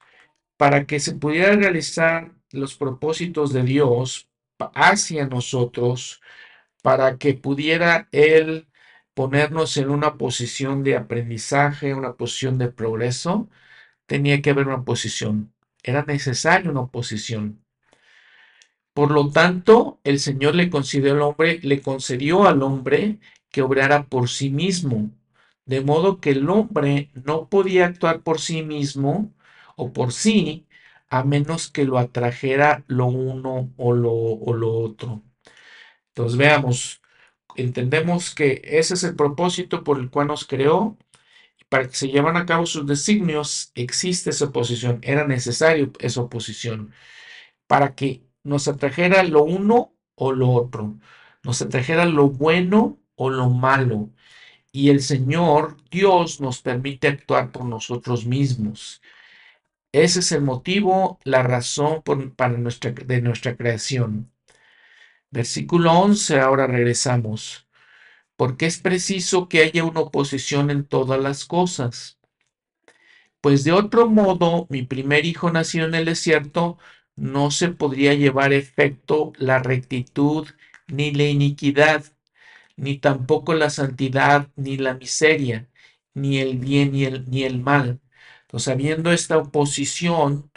[0.59, 4.29] para que se pudiera realizar los propósitos de Dios
[4.75, 6.21] hacia nosotros,
[6.83, 8.69] para que pudiera Él
[9.15, 13.49] ponernos en una posición de aprendizaje, una posición de progreso,
[14.07, 15.53] tenía que haber una posición.
[15.83, 17.65] Era necesaria una oposición.
[18.95, 23.19] Por lo tanto, el Señor le concedió al hombre, le concedió al hombre
[23.51, 25.11] que obrara por sí mismo,
[25.67, 29.35] de modo que el hombre no podía actuar por sí mismo
[29.77, 30.68] o por sí,
[31.11, 35.23] a menos que lo atrajera lo uno o lo, o lo otro.
[36.09, 37.03] Entonces veamos,
[37.57, 40.99] entendemos que ese es el propósito por el cual nos creó.
[41.69, 46.93] Para que se llevan a cabo sus designios existe esa oposición, era necesario esa oposición
[47.69, 50.99] para que nos atrajera lo uno o lo otro,
[51.45, 54.11] nos atrajera lo bueno o lo malo.
[54.73, 59.01] Y el Señor, Dios, nos permite actuar por nosotros mismos.
[59.93, 62.03] Ese es el motivo, la razón
[62.37, 64.33] para nuestra, de nuestra creación.
[65.31, 67.69] Versículo 11, ahora regresamos.
[68.37, 72.19] Porque es preciso que haya una oposición en todas las cosas.
[73.41, 76.79] Pues de otro modo, mi primer hijo nació en el desierto,
[77.17, 80.49] no se podría llevar efecto la rectitud
[80.87, 82.05] ni la iniquidad,
[82.77, 85.69] ni tampoco la santidad ni la miseria,
[86.15, 88.01] ni el bien ni el, ni el mal.
[88.49, 90.51] Entonces, habiendo esta oposición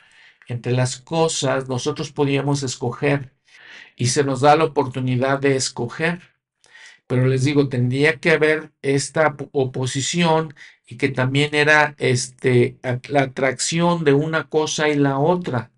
[0.47, 3.33] entre las cosas, nosotros podíamos escoger
[3.97, 6.21] y se nos da la oportunidad de escoger.
[7.07, 10.53] Pero les digo, tendría que haber esta oposición
[10.87, 15.71] y que también era este, la atracción de una cosa y la otra,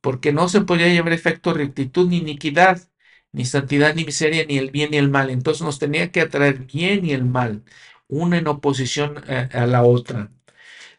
[0.00, 2.80] porque no se podía llevar efecto rectitud ni iniquidad,
[3.32, 5.30] ni santidad ni miseria, ni el bien ni el mal.
[5.30, 7.64] Entonces nos tenía que atraer bien y el mal,
[8.08, 10.30] una en oposición a, a la otra.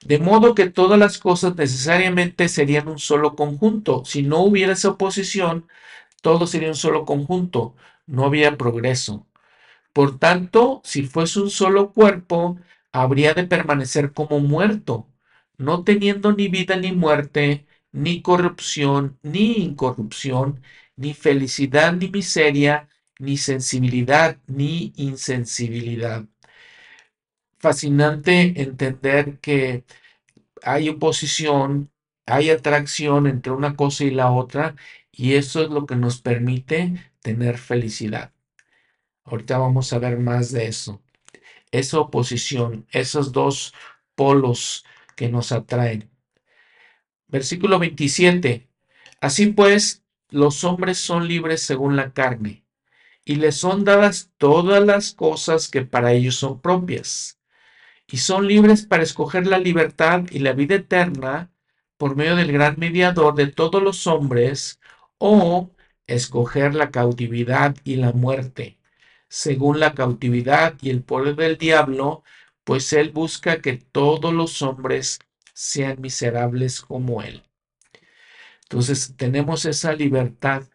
[0.06, 4.04] De modo que todas las cosas necesariamente serían un solo conjunto.
[4.06, 5.68] Si no hubiera esa oposición,
[6.22, 7.76] todo sería un solo conjunto,
[8.08, 9.28] no había progreso.
[9.94, 12.60] Por tanto, si fuese un solo cuerpo,
[12.92, 15.08] habría de permanecer como muerto,
[15.58, 20.62] no teniendo ni vida ni muerte, ni corrupción ni incorrupción,
[20.96, 22.89] ni felicidad ni miseria,
[23.20, 26.26] ni sensibilidad ni insensibilidad.
[27.63, 29.86] Fascinante entender que
[30.63, 31.89] hay oposición,
[32.26, 34.76] hay atracción entre una cosa y la otra,
[35.13, 38.34] y eso es lo que nos permite tener felicidad.
[39.23, 41.02] Ahorita vamos a ver más de eso.
[41.71, 43.73] Esa oposición, esos dos
[44.13, 44.84] polos
[45.15, 46.10] que nos atraen.
[47.30, 48.67] Versículo 27.
[49.21, 52.65] Así pues, los hombres son libres según la carne,
[53.23, 57.39] y les son dadas todas las cosas que para ellos son propias,
[58.13, 61.52] y son libres para escoger la libertad y la vida eterna
[61.97, 64.80] por medio del gran mediador de todos los hombres,
[65.17, 65.71] o
[66.06, 68.78] escoger la cautividad y la muerte,
[69.30, 72.23] según la cautividad y el poder del diablo,
[72.63, 75.17] pues él busca que todos los hombres
[75.56, 77.41] sean miserables como él.
[78.65, 80.67] Entonces tenemos esa libertad,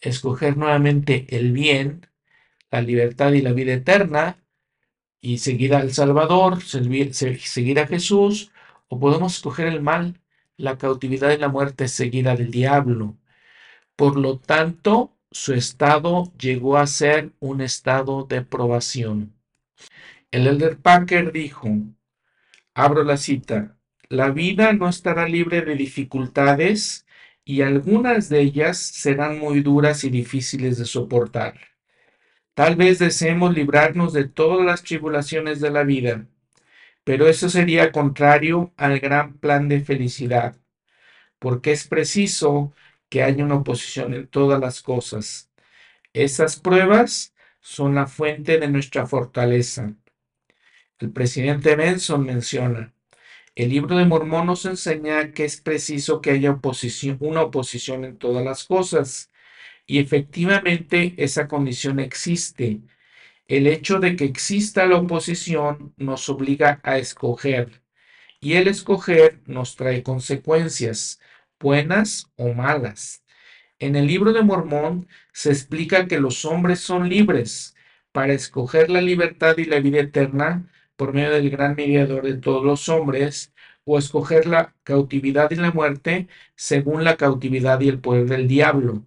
[0.00, 2.08] escoger nuevamente el bien,
[2.72, 4.41] la libertad y la vida eterna,
[5.22, 8.52] y seguir al Salvador, seguir a Jesús,
[8.88, 10.20] o podemos escoger el mal,
[10.58, 13.16] la cautividad y la muerte, seguir al diablo.
[13.96, 19.34] Por lo tanto, su estado llegó a ser un estado de probación.
[20.30, 21.68] El elder Packer dijo,
[22.74, 27.06] abro la cita, la vida no estará libre de dificultades
[27.44, 31.71] y algunas de ellas serán muy duras y difíciles de soportar.
[32.54, 36.26] Tal vez deseemos librarnos de todas las tribulaciones de la vida,
[37.04, 40.56] pero eso sería contrario al gran plan de felicidad,
[41.38, 42.72] porque es preciso
[43.08, 45.50] que haya una oposición en todas las cosas.
[46.12, 49.94] Esas pruebas son la fuente de nuestra fortaleza.
[50.98, 52.92] El presidente Benson menciona,
[53.54, 56.58] el libro de Mormón nos enseña que es preciso que haya
[57.20, 59.31] una oposición en todas las cosas.
[59.86, 62.80] Y efectivamente esa condición existe.
[63.46, 67.82] El hecho de que exista la oposición nos obliga a escoger.
[68.40, 71.20] Y el escoger nos trae consecuencias
[71.60, 73.22] buenas o malas.
[73.78, 77.76] En el libro de Mormón se explica que los hombres son libres
[78.12, 82.64] para escoger la libertad y la vida eterna por medio del gran mediador de todos
[82.64, 83.52] los hombres,
[83.84, 89.04] o escoger la cautividad y la muerte según la cautividad y el poder del diablo.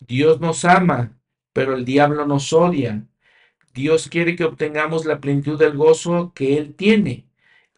[0.00, 1.18] Dios nos ama,
[1.52, 3.06] pero el diablo nos odia.
[3.74, 7.26] Dios quiere que obtengamos la plenitud del gozo que Él tiene.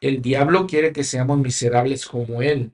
[0.01, 2.73] El diablo quiere que seamos miserables como Él.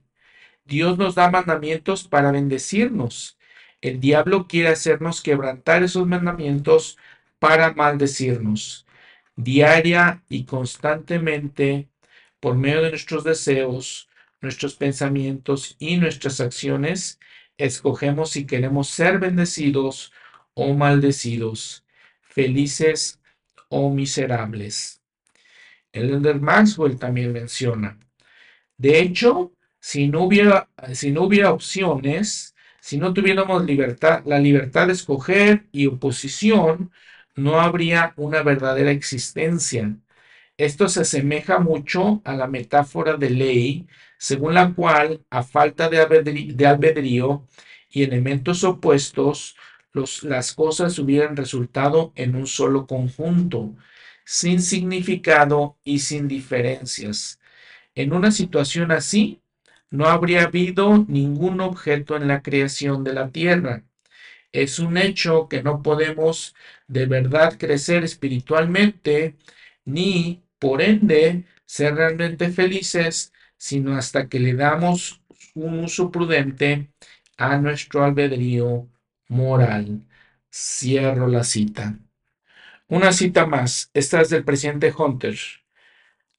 [0.65, 3.39] Dios nos da mandamientos para bendecirnos.
[3.81, 6.99] El diablo quiere hacernos quebrantar esos mandamientos
[7.39, 8.87] para maldecirnos.
[9.37, 11.89] Diaria y constantemente,
[12.41, 14.09] por medio de nuestros deseos,
[14.41, 17.19] nuestros pensamientos y nuestras acciones,
[17.59, 20.13] escogemos si queremos ser bendecidos
[20.55, 21.85] o maldecidos,
[22.23, 23.21] felices
[23.69, 25.03] o miserables.
[25.93, 27.99] El Elder Maxwell también menciona.
[28.77, 34.89] De hecho, si no hubiera, si no hubiera opciones, si no tuviéramos libertad, la libertad
[34.89, 36.93] de escoger y oposición,
[37.37, 39.97] no habría una verdadera existencia.
[40.57, 43.87] Esto se asemeja mucho a la metáfora de ley,
[44.25, 47.47] según la cual, a falta de albedrío,
[47.91, 49.55] y elementos opuestos,
[50.23, 53.77] las cosas hubieran resultado en un solo conjunto,
[54.25, 57.39] sin significado y sin diferencias.
[57.95, 59.43] En una situación así,
[59.91, 63.85] no habría habido ningún objeto en la creación de la tierra.
[64.53, 66.55] Es un hecho que no podemos
[66.89, 69.37] de verdad crecer espiritualmente
[69.85, 75.23] ni, por ende, ser realmente felices, sino hasta que le damos
[75.55, 76.91] un uso prudente
[77.37, 78.89] a nuestro albedrío
[79.29, 80.07] moral.
[80.53, 81.99] Cierro la cita.
[82.89, 83.91] Una cita más.
[83.95, 85.37] Esta es del presidente Hunter.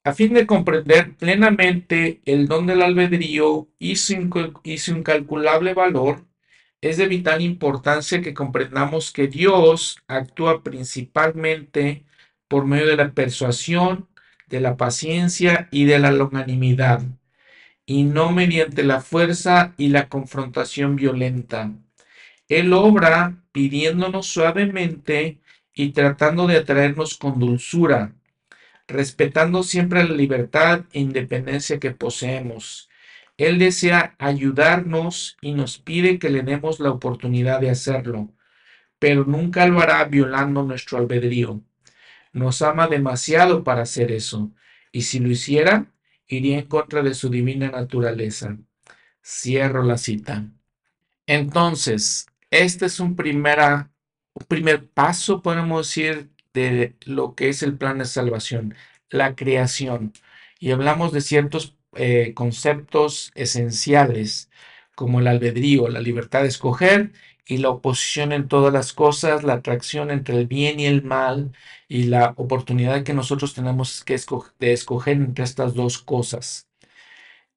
[0.03, 6.26] A fin de comprender plenamente el don del albedrío y su, y su incalculable valor,
[6.82, 12.05] es de vital importancia que comprendamos que Dios actúa principalmente
[12.47, 14.07] por medio de la persuasión,
[14.48, 17.02] de la paciencia y de la longanimidad,
[17.86, 21.72] y no mediante la fuerza y la confrontación violenta.
[22.48, 25.39] Él obra pidiéndonos suavemente
[25.74, 28.14] y tratando de atraernos con dulzura,
[28.88, 32.89] respetando siempre la libertad e independencia que poseemos.
[33.38, 38.30] Él desea ayudarnos y nos pide que le demos la oportunidad de hacerlo,
[39.00, 41.62] pero nunca lo hará violando nuestro albedrío.
[42.36, 44.52] Nos ama demasiado para hacer eso,
[44.92, 45.94] y si lo hiciera,
[46.28, 48.58] iría en contra de su divina naturaleza.
[49.24, 50.46] Cierro la cita.
[51.28, 53.90] Entonces, este es un, primera,
[54.50, 58.76] primer paso, podemos decir, de lo que es el plan de salvación,
[59.10, 60.12] la creación.
[60.60, 64.50] Y hablamos de ciertos eh, conceptos esenciales
[64.94, 67.14] como el albedrío, la libertad de escoger
[67.48, 71.52] y la oposición en todas las cosas, la atracción entre el bien y el mal
[71.88, 74.20] y la oportunidad que nosotros tenemos que
[74.60, 76.68] de escoger entre estas dos cosas.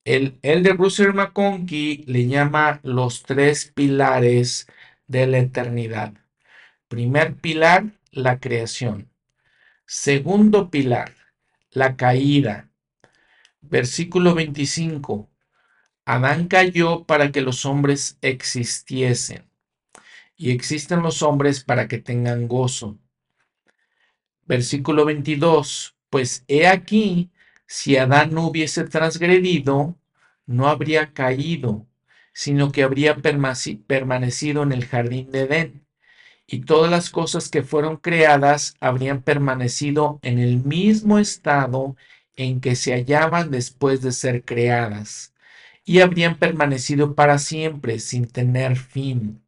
[0.05, 4.67] El, el de Bruce McConkie le llama los tres pilares
[5.07, 6.15] de la eternidad.
[6.89, 9.11] Primer pilar, la creación.
[9.87, 11.15] Segundo pilar,
[11.71, 12.71] la caída.
[13.61, 15.29] Versículo 25.
[16.05, 19.48] Adán cayó para que los hombres existiesen.
[20.39, 22.99] Y existen los hombres para que tengan gozo.
[24.47, 25.95] Versículo 22.
[26.09, 27.31] Pues he aquí,
[27.67, 29.99] si Adán no hubiese transgredido,
[30.47, 31.87] no habría caído,
[32.33, 35.89] sino que habría permanecido en el jardín de Edén
[36.51, 41.95] y todas las cosas que fueron creadas habrían permanecido en el mismo estado
[42.37, 45.35] en que se hallaban después de ser creadas,
[45.85, 49.43] y habrían permanecido para siempre sin tener fin.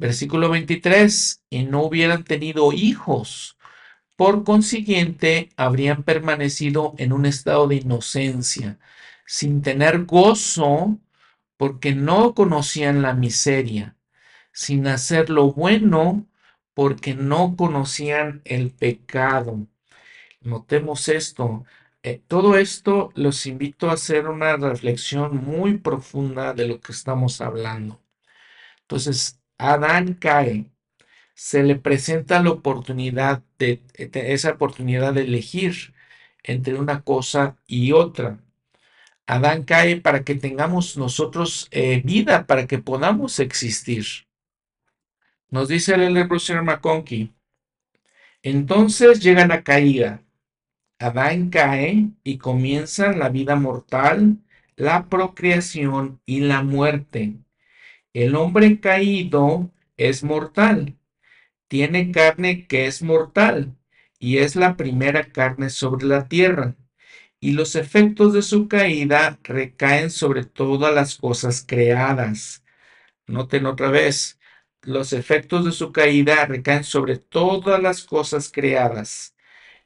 [0.00, 3.58] Versículo 23, y no hubieran tenido hijos,
[4.16, 8.78] por consiguiente habrían permanecido en un estado de inocencia,
[9.26, 10.98] sin tener gozo,
[11.56, 13.96] porque no conocían la miseria
[14.52, 16.26] sin hacer lo bueno
[16.74, 19.66] porque no conocían el pecado.
[20.40, 21.64] Notemos esto.
[22.02, 27.40] Eh, todo esto los invito a hacer una reflexión muy profunda de lo que estamos
[27.40, 28.02] hablando.
[28.82, 30.70] Entonces, Adán cae,
[31.34, 35.92] se le presenta la oportunidad de, esa oportunidad de elegir
[36.42, 38.40] entre una cosa y otra.
[39.26, 44.06] Adán cae para que tengamos nosotros eh, vida, para que podamos existir.
[45.50, 47.34] Nos dice el profesor McConkie.
[48.42, 50.22] Entonces llega la caída.
[50.98, 54.38] Adán cae y comienza la vida mortal,
[54.76, 57.36] la procreación y la muerte.
[58.12, 60.98] El hombre caído es mortal.
[61.68, 63.76] Tiene carne que es mortal
[64.18, 66.76] y es la primera carne sobre la tierra.
[67.40, 72.64] Y los efectos de su caída recaen sobre todas las cosas creadas.
[73.28, 74.40] Noten otra vez,
[74.82, 79.36] los efectos de su caída recaen sobre todas las cosas creadas.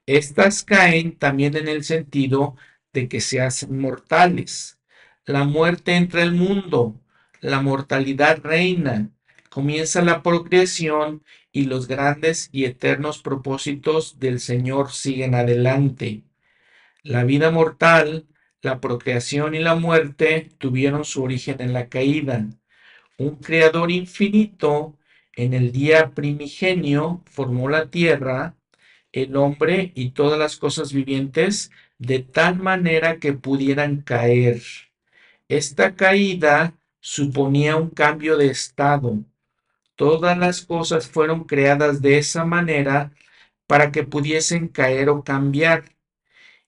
[0.07, 2.57] Estas caen también en el sentido
[2.93, 4.79] de que se hacen mortales.
[5.27, 7.01] La muerte entra al mundo,
[7.45, 9.11] la mortalidad reina,
[9.51, 11.23] comienza la procreación
[11.53, 16.25] y los grandes y eternos propósitos del Señor siguen adelante.
[17.03, 18.27] La vida mortal,
[18.63, 22.49] la procreación y la muerte tuvieron su origen en la caída
[23.19, 24.99] un creador infinito,
[25.37, 28.57] en el día primigenio formó la tierra,
[29.13, 34.63] el hombre y todas las cosas vivientes de tal manera que pudieran caer.
[35.49, 36.75] Esta caída
[37.05, 39.19] suponía un cambio de estado.
[39.95, 43.13] Todas las cosas fueron creadas de esa manera
[43.67, 45.85] para que pudiesen caer o cambiar.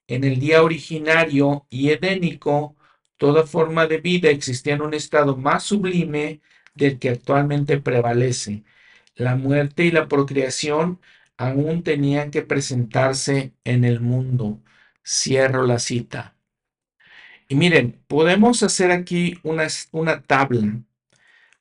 [0.07, 2.77] En el día originario y edénico,
[3.19, 6.41] Toda forma de vida existía en un estado más sublime
[6.75, 8.65] del que actualmente prevalece.
[9.15, 11.01] La muerte y la procreación
[11.39, 14.61] aún tenían que presentarse en el mundo.
[15.03, 16.36] Cierro la cita.
[17.49, 20.81] Y miren, podemos hacer aquí una, una tabla.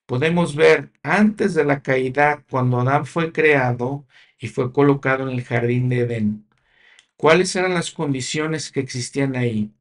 [0.06, 4.06] Podemos ver antes de la caída, cuando Adán fue creado
[4.40, 6.48] y fue colocado en el jardín de Edén,
[7.18, 9.74] cuáles eran las condiciones que existían ahí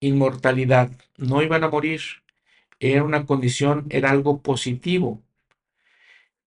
[0.00, 2.00] inmortalidad, no iban a morir,
[2.80, 5.22] era una condición, era algo positivo.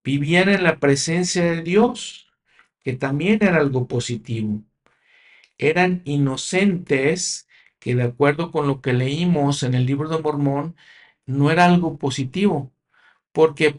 [0.04, 2.28] Vivían en la presencia de Dios,
[2.82, 4.62] que también era algo positivo.
[5.58, 7.43] eran inocentes,
[7.84, 10.74] que de acuerdo con lo que leímos en el libro de Mormón,
[11.26, 12.72] no era algo positivo,
[13.32, 13.74] porque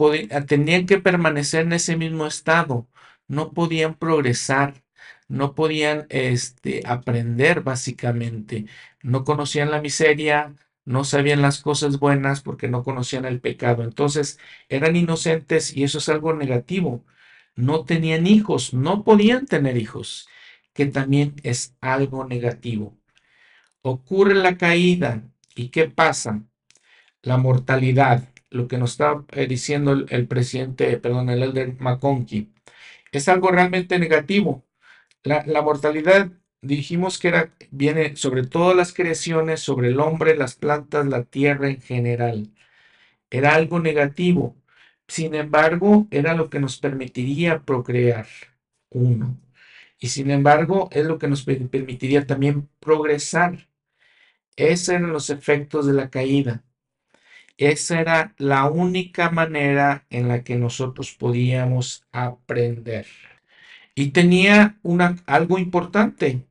[0.48, 2.88] tenían que permanecer en ese mismo estado,
[3.28, 4.84] no podían progresar,
[5.28, 8.68] no podían este, aprender básicamente,
[9.02, 13.84] no conocían la miseria, no sabían las cosas buenas porque no conocían el pecado.
[13.84, 14.40] Entonces
[14.70, 17.04] eran inocentes y eso es algo negativo.
[17.56, 20.28] No tenían hijos, no podían tener hijos,
[20.74, 22.96] que también es algo negativo.
[23.88, 25.22] Ocurre la caída
[25.56, 26.42] y ¿qué pasa?
[27.22, 32.52] La mortalidad, lo que nos está eh, diciendo el, presidente, perdón, el elder McConkie,
[33.12, 34.66] es algo realmente negativo.
[35.22, 36.32] La, mortalidad
[36.64, 41.70] dijimos que era, viene sobre todas las creaciones, sobre el hombre, las plantas, la tierra
[41.70, 42.50] en general.
[43.30, 44.56] Era algo negativo.
[45.08, 48.26] Sin embargo, era lo que nos permitiría procrear.
[48.90, 49.38] Uno.
[50.00, 53.68] Y sin embargo, es lo que nos permitiría también progresar.
[54.56, 56.64] Esos eran los efectos de la caída.
[57.58, 63.08] Esa era la única manera en la que nosotros podíamos aprender.
[63.96, 66.46] Y tenía una, algo importante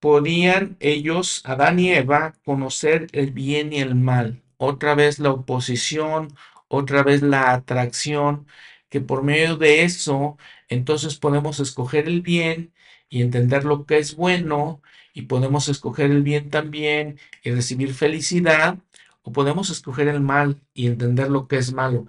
[0.00, 4.42] podían ellos, Adán y Eva, conocer el bien y el mal.
[4.56, 6.34] Otra vez la oposición,
[6.68, 8.46] otra vez la atracción,
[8.88, 10.38] que por medio de eso,
[10.68, 12.72] entonces podemos escoger el bien
[13.08, 14.82] y entender lo que es bueno,
[15.14, 18.78] y podemos escoger el bien también y recibir felicidad,
[19.22, 22.06] o podemos escoger el mal y entender lo que es malo.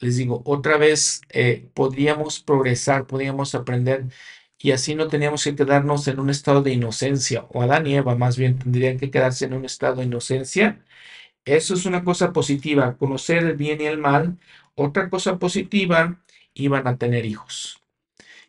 [0.00, 4.06] Les digo, otra vez eh, podríamos progresar, podríamos aprender
[4.58, 8.16] y así no teníamos que quedarnos en un estado de inocencia, o Adán y Eva
[8.16, 10.82] más bien tendrían que quedarse en un estado de inocencia.
[11.44, 14.38] Eso es una cosa positiva, conocer el bien y el mal.
[14.74, 16.24] Otra cosa positiva,
[16.54, 17.82] iban a tener hijos.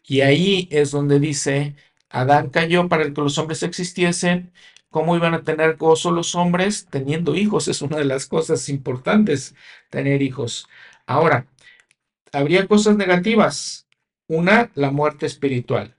[0.08, 1.76] Y ahí es donde dice,
[2.16, 4.52] Adán cayó para que los hombres existiesen.
[4.90, 6.88] ¿Cómo iban a tener gozo los hombres?
[6.90, 7.68] Teniendo hijos.
[7.68, 9.56] Es una de las cosas importantes,
[9.90, 10.68] tener hijos.
[11.06, 11.48] Ahora,
[12.32, 13.88] habría cosas negativas.
[14.28, 15.96] Una, la muerte espiritual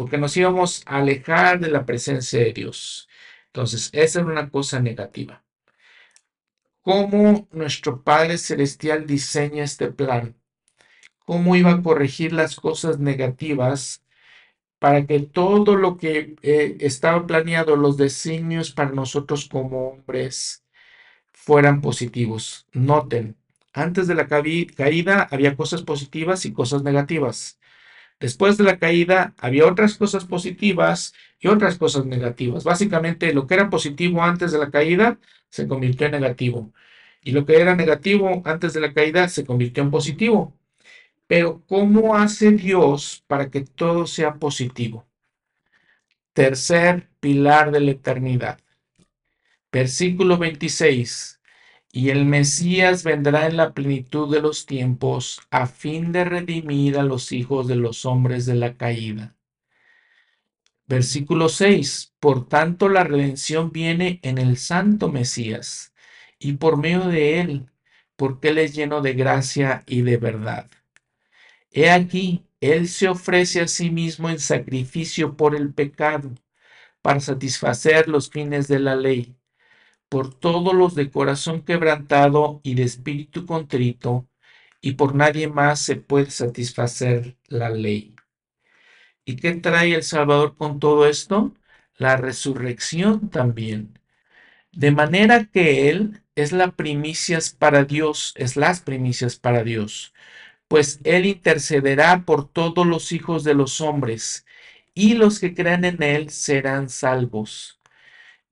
[0.00, 3.06] porque nos íbamos a alejar de la presencia de Dios.
[3.48, 5.44] Entonces, esa era una cosa negativa.
[6.80, 10.40] ¿Cómo nuestro Padre Celestial diseña este plan?
[11.26, 14.02] ¿Cómo iba a corregir las cosas negativas
[14.80, 20.64] para que todo lo que eh, estaba planeado, los designios para nosotros como hombres,
[21.32, 22.66] fueran positivos?
[22.72, 23.36] Noten,
[23.72, 27.60] antes de la caída había cosas positivas y cosas negativas.
[28.20, 32.64] Después de la caída había otras cosas positivas y otras cosas negativas.
[32.64, 35.18] Básicamente lo que era positivo antes de la caída
[35.50, 36.72] se convirtió en negativo.
[37.22, 40.54] Y lo que era negativo antes de la caída se convirtió en positivo.
[41.30, 45.06] Pero ¿cómo hace Dios para que todo sea positivo?
[46.32, 48.58] Tercer pilar de la eternidad.
[49.70, 51.40] Versículo 26
[51.92, 57.04] y el Mesías vendrá en la plenitud de los tiempos a fin de redimir a
[57.04, 59.36] los hijos de los hombres de la caída.
[60.88, 62.12] Versículo 6.
[62.18, 65.94] Por tanto, la redención viene en el santo Mesías
[66.40, 67.70] y por medio de él,
[68.16, 70.68] porque él es lleno de gracia y de verdad.
[71.72, 76.32] He aquí, él se ofrece a sí mismo en sacrificio por el pecado,
[77.02, 79.36] para satisfacer los fines de la ley
[80.10, 84.28] por todos los de corazón quebrantado y de espíritu contrito,
[84.82, 88.16] y por nadie más se puede satisfacer la ley.
[89.24, 91.54] ¿Y qué trae el Salvador con todo esto?
[91.96, 94.00] La resurrección también.
[94.72, 100.12] De manera que Él es la primicias para Dios, es las primicias para Dios,
[100.70, 104.46] pues Él intercederá por todos los hijos de los hombres,
[104.94, 107.80] y los que crean en Él serán salvos.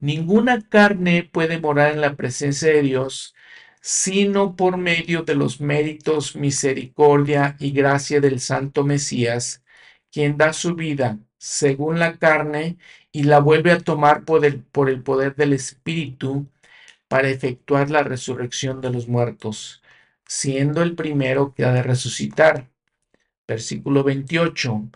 [0.01, 3.35] Ninguna carne puede morar en la presencia de Dios
[3.81, 9.63] sino por medio de los méritos, misericordia y gracia del Santo Mesías,
[10.13, 12.79] quien da su vida según la carne
[13.13, 16.49] y la vuelve a tomar por el, por el poder del Espíritu
[17.09, 19.83] para efectuar la resurrección de los muertos,
[20.29, 22.69] siendo el primero que ha de resucitar.
[23.49, 24.91] Versículo 28.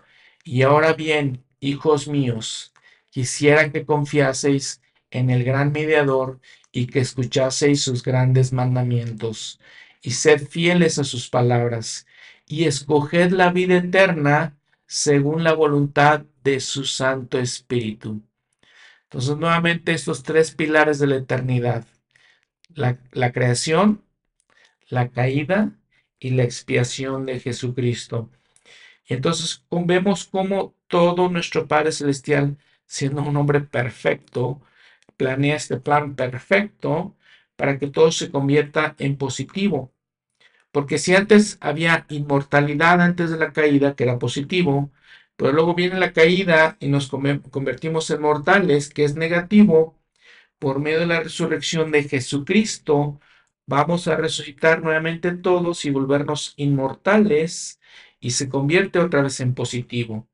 [0.45, 2.73] Y ahora bien, hijos míos,
[3.11, 4.81] quisiera que confiaseis
[5.11, 9.61] en el gran mediador y que escuchaseis sus grandes mandamientos,
[10.03, 12.07] y sed fieles a sus palabras,
[12.47, 18.23] y escoged la vida eterna según la voluntad de su Santo Espíritu.
[19.05, 21.85] Entonces, nuevamente estos tres pilares de la eternidad,
[22.75, 24.03] la, la creación,
[24.93, 25.73] la caída
[26.19, 28.31] y la expiación de Jesucristo.
[29.07, 34.61] Entonces vemos cómo todo nuestro Padre Celestial siendo un hombre perfecto,
[35.17, 37.17] planea este plan perfecto
[37.57, 39.93] para que todo se convierta en positivo.
[40.73, 44.93] Porque si antes había inmortalidad antes de la caída, que era positivo,
[45.37, 49.99] pero luego viene la caída y nos convertimos en mortales, que es negativo,
[50.59, 53.21] por medio de la resurrección de Jesucristo,
[53.73, 57.81] vamos a resucitar nuevamente todos y volvernos inmortales
[58.21, 60.29] y se convierte otra vez en positivo.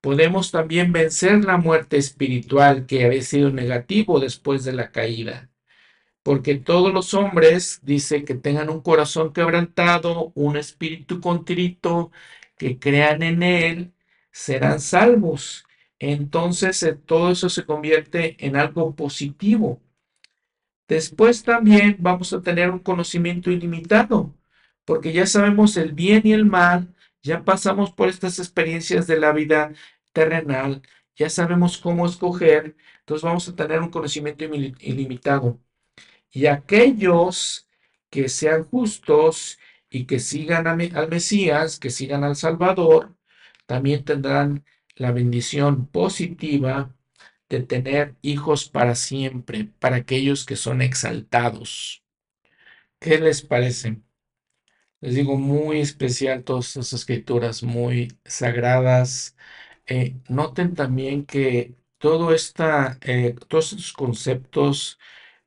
[0.00, 5.50] Podemos también vencer la muerte espiritual que había sido negativo después de la caída.
[6.22, 12.12] Porque todos los hombres, dice, que tengan un corazón quebrantado, un espíritu contrito,
[12.56, 13.92] que crean en Él,
[14.32, 15.66] serán salvos.
[15.98, 19.82] Entonces eh, todo eso se convierte en algo positivo.
[20.88, 24.34] Después también vamos a tener un conocimiento ilimitado,
[24.84, 29.32] porque ya sabemos el bien y el mal, ya pasamos por estas experiencias de la
[29.32, 29.72] vida
[30.12, 30.82] terrenal,
[31.16, 35.58] ya sabemos cómo escoger, entonces vamos a tener un conocimiento ilimitado.
[36.30, 37.68] Y aquellos
[38.10, 39.58] que sean justos
[39.88, 43.16] y que sigan al Mesías, que sigan al Salvador,
[43.66, 44.64] también tendrán
[44.96, 46.93] la bendición positiva
[47.48, 52.04] de tener hijos para siempre, para aquellos que son exaltados.
[52.98, 54.00] ¿Qué les parece?
[55.00, 59.36] Les digo, muy especial todas estas escrituras, muy sagradas.
[59.86, 64.98] Eh, noten también que todo esta, eh, todos estos conceptos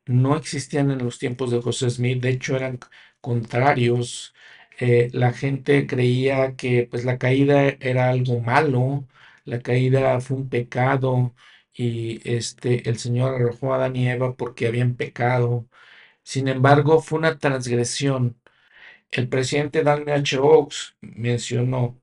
[0.06, 2.80] no existían en los tiempos de José Smith, de hecho eran
[3.22, 4.34] contrarios.
[4.80, 9.08] Eh, la gente creía que pues la caída era algo malo,
[9.45, 11.36] la caída fue un pecado
[11.78, 15.67] y este el Señor arrojó a Adán y Eva porque habían pecado.
[16.23, 18.38] Sin embargo, fue una transgresión.
[19.11, 20.39] El presidente Daniel H.
[21.01, 22.01] Mencionó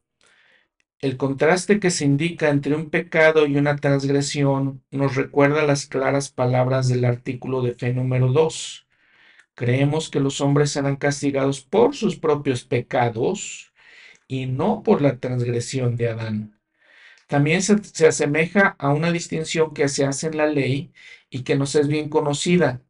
[1.04, 6.30] el contraste que se indica entre un pecado y una transgresión nos recuerda las claras
[6.30, 8.86] palabras del artículo de fe número 2.
[9.54, 13.72] Creemos que los hombres serán castigados por sus propios pecados
[14.28, 16.53] y no por la transgresión de Adán.
[17.28, 20.92] También se, se, asemeja a una distinción que se hace en la ley
[21.30, 22.82] y que nos es bien conocida.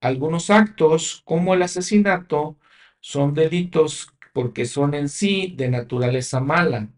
[0.00, 2.58] Algunos actos, como el asesinato,
[3.00, 6.90] son delitos porque son en sí de naturaleza mala.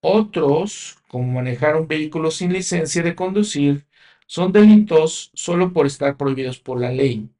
[0.00, 3.86] Otros, como manejar un vehículo sin licencia de conducir,
[4.26, 7.30] son delitos solo por estar prohibidos por la ley.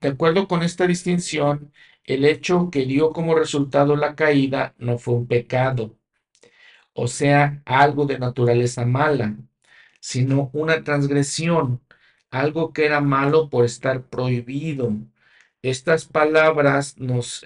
[0.00, 1.72] De acuerdo con esta distinción,
[2.04, 5.95] el hecho que dio como resultado la caída no fue un pecado,
[6.96, 9.36] o sea, algo de naturaleza mala,
[10.00, 11.82] sino una transgresión,
[12.30, 14.92] algo que era malo por estar prohibido.
[15.62, 16.96] Estas palabras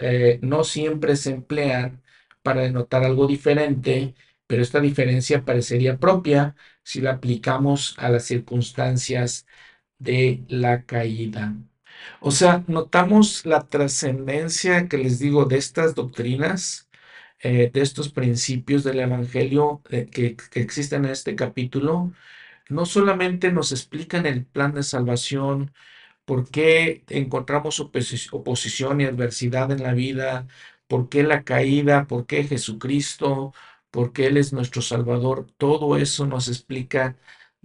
[0.00, 2.02] eh, no siempre se emplean
[2.42, 4.14] para denotar algo diferente,
[4.46, 9.46] pero esta diferencia parecería propia si la aplicamos a las circunstancias
[9.98, 11.54] de la caída.
[12.20, 16.88] O sea, notamos la trascendencia que les digo de estas doctrinas,
[17.42, 22.12] eh, de estos principios del Evangelio eh, que, existen en este capítulo.
[22.68, 25.72] No solamente nos explican el plan de salvación,
[26.24, 30.46] por qué encontramos oposición y adversidad en la vida,
[30.86, 33.52] por qué la caída, por qué Jesucristo,
[33.90, 35.46] porque Él es nuestro Salvador.
[35.56, 37.16] Todo eso nos explica,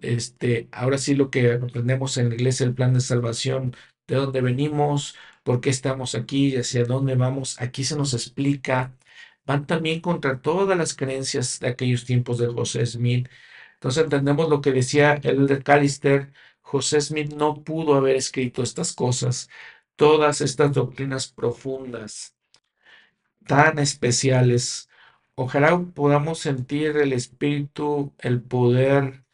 [0.01, 3.75] este, ahora sí lo que aprendemos en la iglesia, el plan de salvación,
[4.07, 7.61] de dónde venimos, por qué estamos aquí y hacia dónde vamos.
[7.61, 8.93] Aquí se nos explica.
[9.45, 13.29] Van también contra todas las creencias de aquellos tiempos de José Smith.
[13.75, 16.33] Entonces entendemos lo que decía el de Callister.
[16.61, 19.49] José Smith no pudo haber escrito estas cosas,
[19.95, 22.35] todas estas doctrinas profundas,
[23.45, 24.89] tan especiales
[25.37, 29.25] Ojalá podamos sentir el Espíritu, el poder,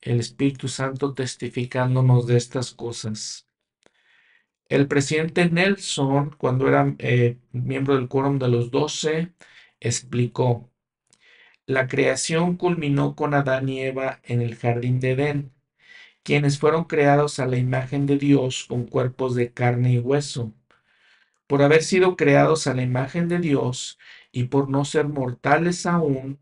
[0.00, 3.46] el Espíritu Santo testificándonos de estas cosas.
[4.70, 9.34] El presidente Nelson, cuando era eh, miembro del quórum de los doce,
[9.80, 10.70] explicó,
[11.66, 15.52] la creación culminó con Adán y Eva en el jardín de Edén,
[16.22, 20.52] quienes fueron creados a la imagen de Dios con cuerpos de carne y hueso.
[21.46, 23.98] Por haber sido creados a la imagen de Dios,
[24.32, 26.38] y por no ser mortales aún,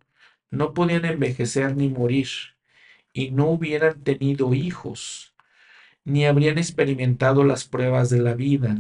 [0.51, 2.29] no podían envejecer ni morir,
[3.13, 5.35] y no hubieran tenido hijos,
[6.05, 8.79] ni habrían experimentado las pruebas de la vida.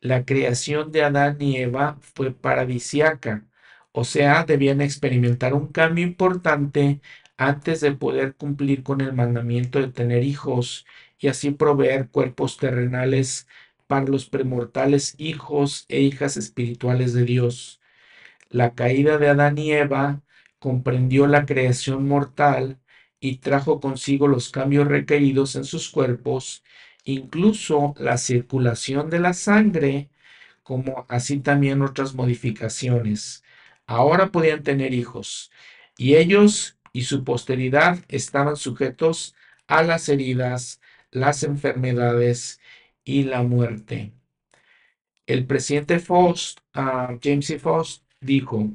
[0.00, 3.44] La creación de Adán y Eva fue paradisiaca,
[3.92, 7.00] o sea, debían experimentar un cambio importante
[7.36, 10.86] antes de poder cumplir con el mandamiento de tener hijos
[11.18, 13.48] y así proveer cuerpos terrenales
[13.86, 17.80] para los premortales hijos e hijas espirituales de Dios.
[18.50, 20.22] La caída de Adán y Eva
[20.58, 22.78] comprendió la creación mortal
[23.20, 26.62] y trajo consigo los cambios requeridos en sus cuerpos,
[27.04, 30.10] incluso la circulación de la sangre,
[30.62, 33.44] como así también otras modificaciones.
[33.88, 35.50] Ahora podían tener hijos,
[35.96, 39.34] y ellos y su posteridad estaban sujetos
[39.66, 42.60] a las heridas, las enfermedades
[43.02, 44.12] y la muerte.
[45.26, 47.58] El presidente Faust, ah, James E.
[47.58, 48.70] Faust, dijo,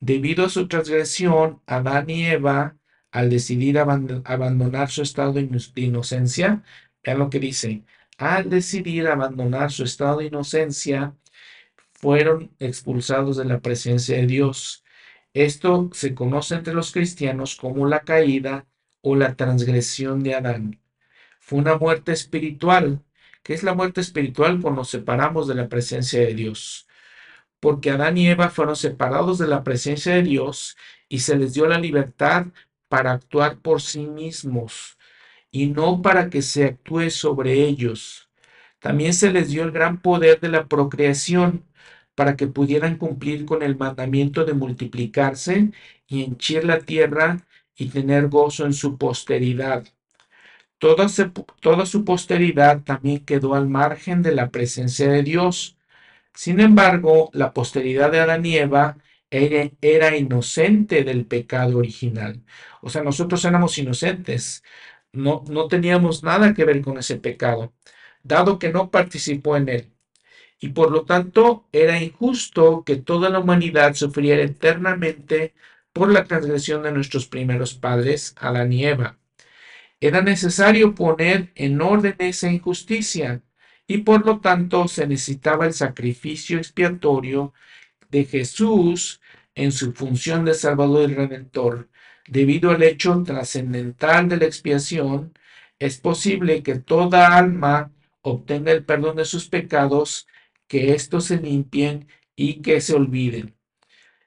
[0.00, 2.78] debido a su transgresión, Adán y Eva,
[3.10, 5.50] al decidir abandonar su estado de
[5.82, 6.62] inocencia,
[7.04, 7.84] vean lo que dice,
[8.16, 11.14] al decidir abandonar su estado de inocencia,
[11.98, 14.84] fueron expulsados de la presencia de Dios.
[15.34, 18.66] Esto se conoce entre los cristianos como la caída
[19.00, 20.80] o la transgresión de Adán.
[21.40, 23.02] Fue una muerte espiritual.
[23.42, 24.60] ¿Qué es la muerte espiritual?
[24.60, 26.88] Cuando nos separamos de la presencia de Dios.
[27.60, 30.76] Porque Adán y Eva fueron separados de la presencia de Dios
[31.08, 32.46] y se les dio la libertad
[32.88, 34.98] para actuar por sí mismos
[35.50, 38.28] y no para que se actúe sobre ellos.
[38.78, 41.64] También se les dio el gran poder de la procreación
[42.16, 45.70] para que pudieran cumplir con el mandamiento de multiplicarse
[46.08, 47.46] y henchir la tierra
[47.76, 49.84] y tener gozo en su posteridad.
[50.78, 51.08] Toda,
[51.86, 55.76] su posteridad también quedó al margen de la presencia de Dios.
[56.34, 58.98] Sin embargo, la posteridad de Adán y Eva
[59.30, 62.42] era, inocente del pecado original.
[62.82, 64.64] O sea, nosotros éramos inocentes.
[65.12, 67.74] No, no teníamos nada que ver con ese pecado,
[68.22, 69.95] dado que no participó en él
[70.60, 75.54] y por lo tanto era injusto que toda la humanidad sufriera eternamente
[75.92, 79.18] por la transgresión de nuestros primeros padres, a la nieva.
[80.00, 83.42] Era necesario poner en orden esa injusticia
[83.86, 87.54] y por lo tanto se necesitaba el sacrificio expiatorio
[88.10, 89.20] de Jesús
[89.54, 91.88] en su función de Salvador y Redentor.
[92.28, 95.32] Debido al hecho trascendental de la expiación,
[95.78, 97.92] es posible que toda alma
[98.22, 100.26] obtenga el perdón de sus pecados
[100.68, 103.56] que estos se limpien y que se olviden.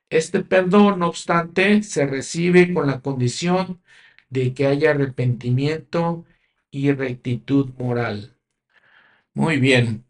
[0.10, 3.82] Este perdón, no obstante, se recibe con la condición
[4.30, 6.26] de que haya arrepentimiento
[6.72, 8.36] y rectitud moral.
[9.34, 10.06] Muy bien.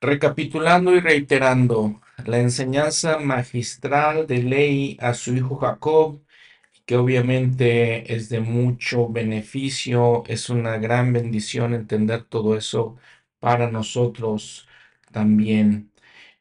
[0.00, 6.20] Recapitulando y reiterando, la enseñanza magistral de ley a su hijo Jacob,
[6.86, 12.96] que obviamente es de mucho beneficio, es una gran bendición entender todo eso
[13.40, 14.67] para nosotros
[15.12, 15.92] también.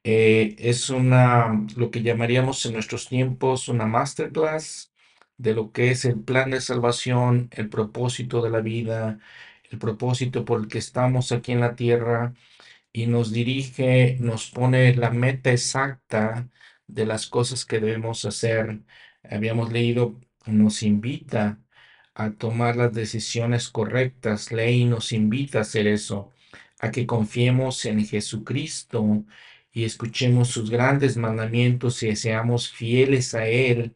[0.04, 4.94] Eh, es una, lo que llamaríamos en nuestros tiempos una masterclass
[5.38, 9.20] de lo que es el plan de salvación, el propósito de la vida,
[9.70, 12.34] el propósito por el que estamos aquí en la tierra
[12.94, 16.50] y nos dirige, nos pone la meta exacta
[16.88, 18.82] de las cosas que debemos hacer.
[19.24, 21.60] Habíamos leído, nos invita
[22.16, 24.52] a tomar las decisiones correctas.
[24.52, 26.32] Ley nos invita a hacer eso
[26.80, 29.24] a que confiemos en Jesucristo
[29.72, 33.96] y escuchemos sus grandes mandamientos y seamos fieles a Él,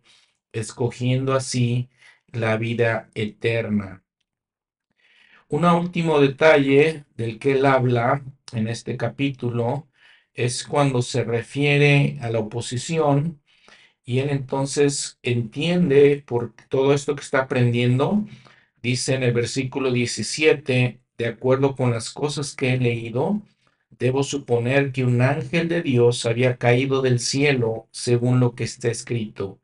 [0.52, 1.90] escogiendo así
[2.32, 4.04] la vida eterna.
[5.52, 8.24] Un último detalle del que él habla
[8.54, 9.90] en este capítulo
[10.34, 13.42] es cuando se refiere a la oposición
[14.06, 18.26] y él entonces entiende por todo esto que está aprendiendo,
[18.82, 23.44] dice en el versículo 17, de acuerdo con las cosas que he leído,
[24.00, 28.90] debo suponer que un ángel de Dios había caído del cielo según lo que está
[28.90, 29.62] escrito.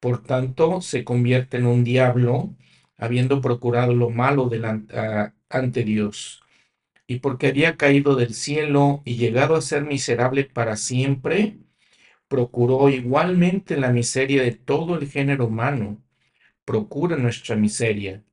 [0.00, 2.56] Por tanto, se convierte en un diablo,
[2.96, 4.94] habiendo procurado lo malo delante,
[5.50, 6.42] ante Dios.
[7.06, 11.58] Y porque había caído del cielo y llegado a ser miserable para siempre,
[12.28, 16.02] procuró igualmente la miseria de todo el género humano.
[16.64, 18.24] Procura nuestra miseria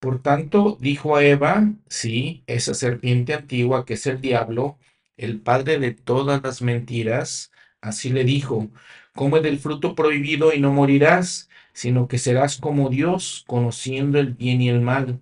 [0.00, 4.78] por tanto, dijo a Eva, sí, esa serpiente antigua que es el diablo,
[5.18, 8.70] el padre de todas las mentiras, así le dijo,
[9.14, 14.62] come del fruto prohibido y no morirás, sino que serás como Dios, conociendo el bien
[14.62, 15.20] y el mal,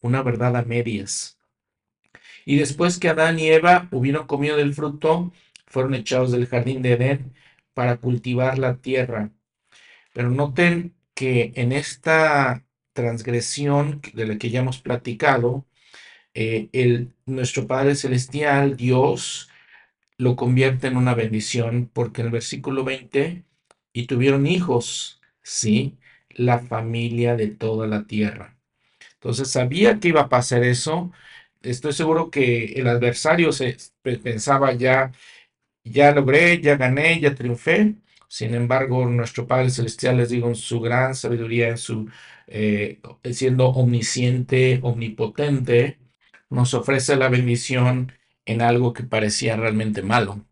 [0.00, 1.38] una verdad a medias.
[2.44, 5.32] Y después que Adán y Eva hubieron comido del fruto,
[5.66, 7.34] fueron echados del jardín de Edén
[7.74, 9.30] para cultivar la tierra.
[10.12, 12.65] Pero noten que en esta
[12.96, 15.66] transgresión de la que ya hemos platicado,
[16.34, 19.50] eh, el, nuestro Padre Celestial, Dios,
[20.18, 23.44] lo convierte en una bendición, porque en el versículo 20,
[23.92, 25.98] y tuvieron hijos, sí,
[26.30, 28.56] la familia de toda la tierra.
[29.14, 31.12] Entonces sabía que iba a pasar eso.
[31.62, 33.76] Estoy seguro que el adversario se
[34.22, 35.12] pensaba ya,
[35.84, 37.96] ya logré, ya gané, ya triunfé.
[38.28, 42.08] Sin embargo, nuestro Padre Celestial, les digo, en su gran sabiduría, en su
[42.46, 43.00] eh,
[43.32, 45.98] siendo omnisciente, omnipotente,
[46.50, 48.12] nos ofrece la bendición
[48.44, 50.44] en algo que parecía realmente malo.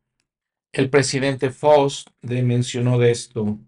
[0.72, 3.58] El presidente Faust mencionó de esto.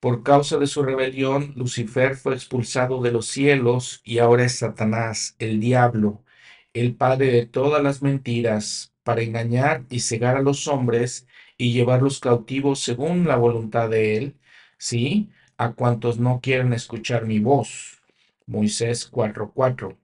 [0.00, 5.36] Por causa de su rebelión, Lucifer fue expulsado de los cielos y ahora es Satanás,
[5.38, 6.24] el diablo,
[6.72, 11.26] el padre de todas las mentiras, para engañar y cegar a los hombres
[11.60, 14.36] y llevarlos cautivos según la voluntad de él,
[14.78, 15.28] ¿sí?
[15.58, 18.00] A cuantos no quieren escuchar mi voz.
[18.46, 19.98] Moisés 4:4.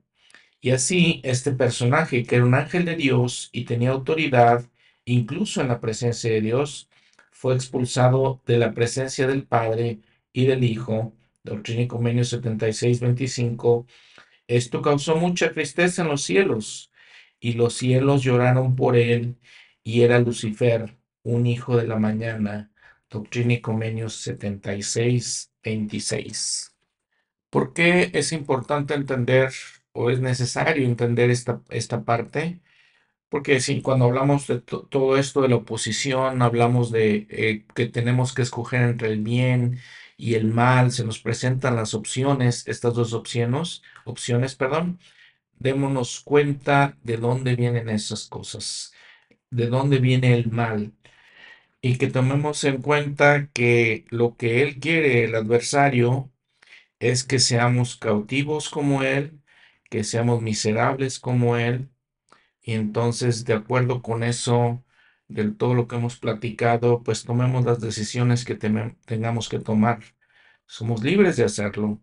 [0.61, 4.67] Y así este personaje, que era un ángel de Dios y tenía autoridad,
[5.07, 6.91] incluso en la presencia de Dios,
[7.31, 10.01] fue expulsado de la presencia del Padre
[10.35, 11.15] y del Hijo.
[11.43, 13.87] Doctrina y Convenio 76-25.
[14.47, 16.93] Esto causó mucha tristeza en los cielos,
[17.41, 19.37] y los cielos lloraron por él,
[19.83, 20.97] y era Lucifer,
[21.27, 22.71] un hijo de la mañana.
[23.11, 26.73] Doctrina y Convenios 76-26.
[27.51, 29.53] ¿Por qué es importante entender
[29.93, 32.61] o es necesario entender esta, esta parte?
[33.29, 38.35] Porque si cuando hablamos de todo esto de la oposición, hablamos de eh, que tenemos
[38.35, 39.81] que escoger entre el bien
[40.17, 45.01] y el mal, se nos presentan las opciones, estas dos opciones, opciones, perdón,
[45.59, 48.93] démonos cuenta de dónde vienen esas cosas,
[49.51, 50.93] de dónde viene el mal
[51.87, 56.33] y que tomemos en cuenta que lo que él quiere, el adversario,
[57.01, 59.41] es que seamos cautivos como él,
[59.91, 61.91] que seamos miserables como él,
[62.63, 64.85] y entonces, de acuerdo con eso,
[65.29, 70.01] de todo lo que hemos platicado, pues tomemos las decisiones que tengamos que tomar.
[70.67, 72.01] Somos libres de hacerlo.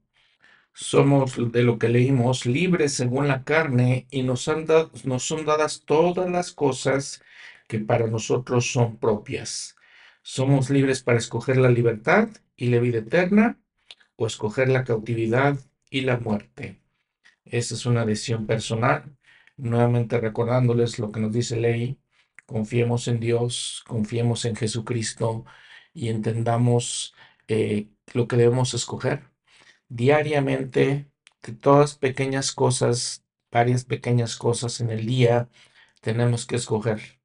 [0.73, 4.65] Somos de lo que leímos, libres según la carne, y nos, han
[5.05, 7.21] nos son dadas todas las cosas
[7.73, 9.75] que para nosotros son propias.
[10.21, 13.59] Somos libres para escoger la libertad y la vida eterna,
[14.15, 15.57] o escoger la cautividad
[15.89, 16.79] y la muerte.
[17.45, 19.17] Esa es una decisión personal
[19.57, 21.99] nuevamente recordándoles lo que nos dice ley,
[22.45, 25.43] confiemos en Dios, confiemos en Jesucristo
[25.95, 27.15] y entendamos
[27.47, 29.31] eh, lo que debemos escoger.
[29.89, 31.09] Diariamente,
[31.41, 35.49] de todas pequeñas cosas, varias pequeñas cosas en el día,
[36.01, 37.22] tenemos que escoger.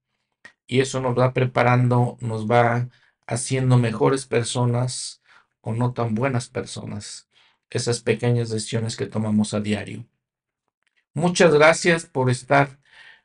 [0.69, 2.89] Y eso nos va preparando, nos va
[3.27, 5.23] haciendo mejores personas
[5.63, 7.29] o no tan buenas personas.
[7.71, 10.07] Esas pequeñas decisiones que tomamos a diario.
[11.15, 12.79] Muchas gracias por estar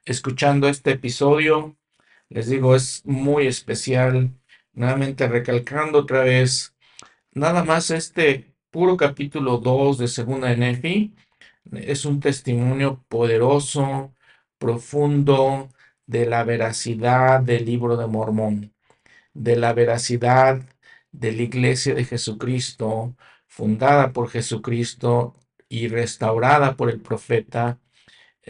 [0.05, 1.75] escuchando este episodio.
[2.29, 4.31] Les digo, es muy especial.
[4.73, 6.73] Nuevamente recalcando otra vez,
[7.33, 11.13] nada más este puro capítulo 2 de Segunda de Nefi
[11.73, 14.13] es un testimonio poderoso,
[14.57, 15.69] profundo
[16.05, 18.73] de la veracidad del libro de Mormón,
[19.33, 20.61] de la veracidad
[21.11, 23.15] de la iglesia de Jesucristo,
[23.47, 25.35] fundada por Jesucristo
[25.69, 27.79] y restaurada por el profeta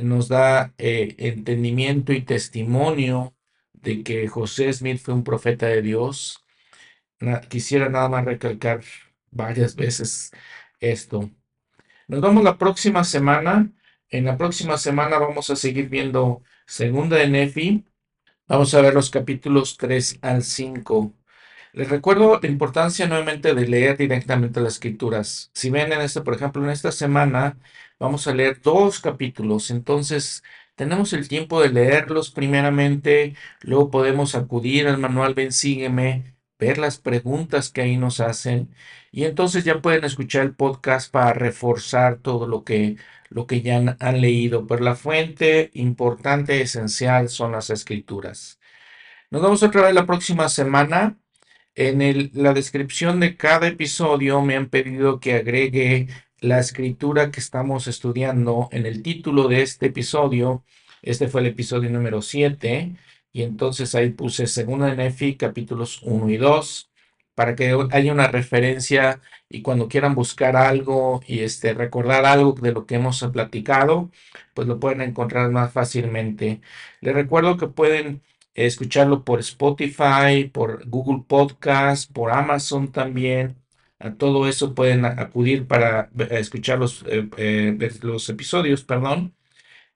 [0.02, 3.36] nos da eh, entendimiento y testimonio
[3.74, 6.44] de que José Smith fue un profeta de Dios.
[7.50, 8.82] quisiera nada más recalcar
[9.32, 10.32] varias veces
[10.80, 11.30] esto.
[12.08, 13.72] Nos vemos la próxima semana.
[14.10, 16.44] En la próxima semana vamos a seguir viendo
[16.74, 17.86] Segunda de Nefi.
[18.48, 21.14] Vamos a ver los capítulos 3 al 5.
[21.74, 25.52] Les recuerdo la importancia nuevamente de leer directamente las escrituras.
[25.54, 27.60] Si ven en este, por ejemplo, en esta semana
[28.00, 30.44] vamos a leer dos capítulos, entonces
[30.76, 36.98] tenemos el tiempo de leerlos primeramente, luego podemos acudir al manual Ven Sígueme, ver las
[36.98, 38.74] preguntas que ahí nos hacen
[39.12, 42.98] y entonces ya pueden escuchar el podcast para reforzar todo lo que
[43.34, 48.60] lo que ya han, leído, pero la fuente importante, esencial son las escrituras.
[49.32, 51.18] Nos vemos otra vez la próxima semana.
[51.76, 56.08] En la descripción de cada episodio me han pedido que agregue
[56.40, 60.64] la escritura que estamos estudiando en el título de este episodio.
[61.02, 62.96] Este fue el episodio número 7
[63.32, 66.93] y entonces ahí puse Segunda Nefi capítulos 1 y 2
[67.36, 72.72] para que haya una referencia y cuando quieran buscar algo y este, recordar algo de
[72.72, 74.12] lo que hemos platicado,
[74.54, 76.62] pues lo pueden encontrar más fácilmente.
[77.02, 78.22] Les recuerdo que pueden
[78.56, 83.56] escucharlo por Spotify, por Google Podcast, por Amazon también.
[84.00, 89.34] A todo eso pueden acudir para escuchar los, eh, eh, los episodios, perdón.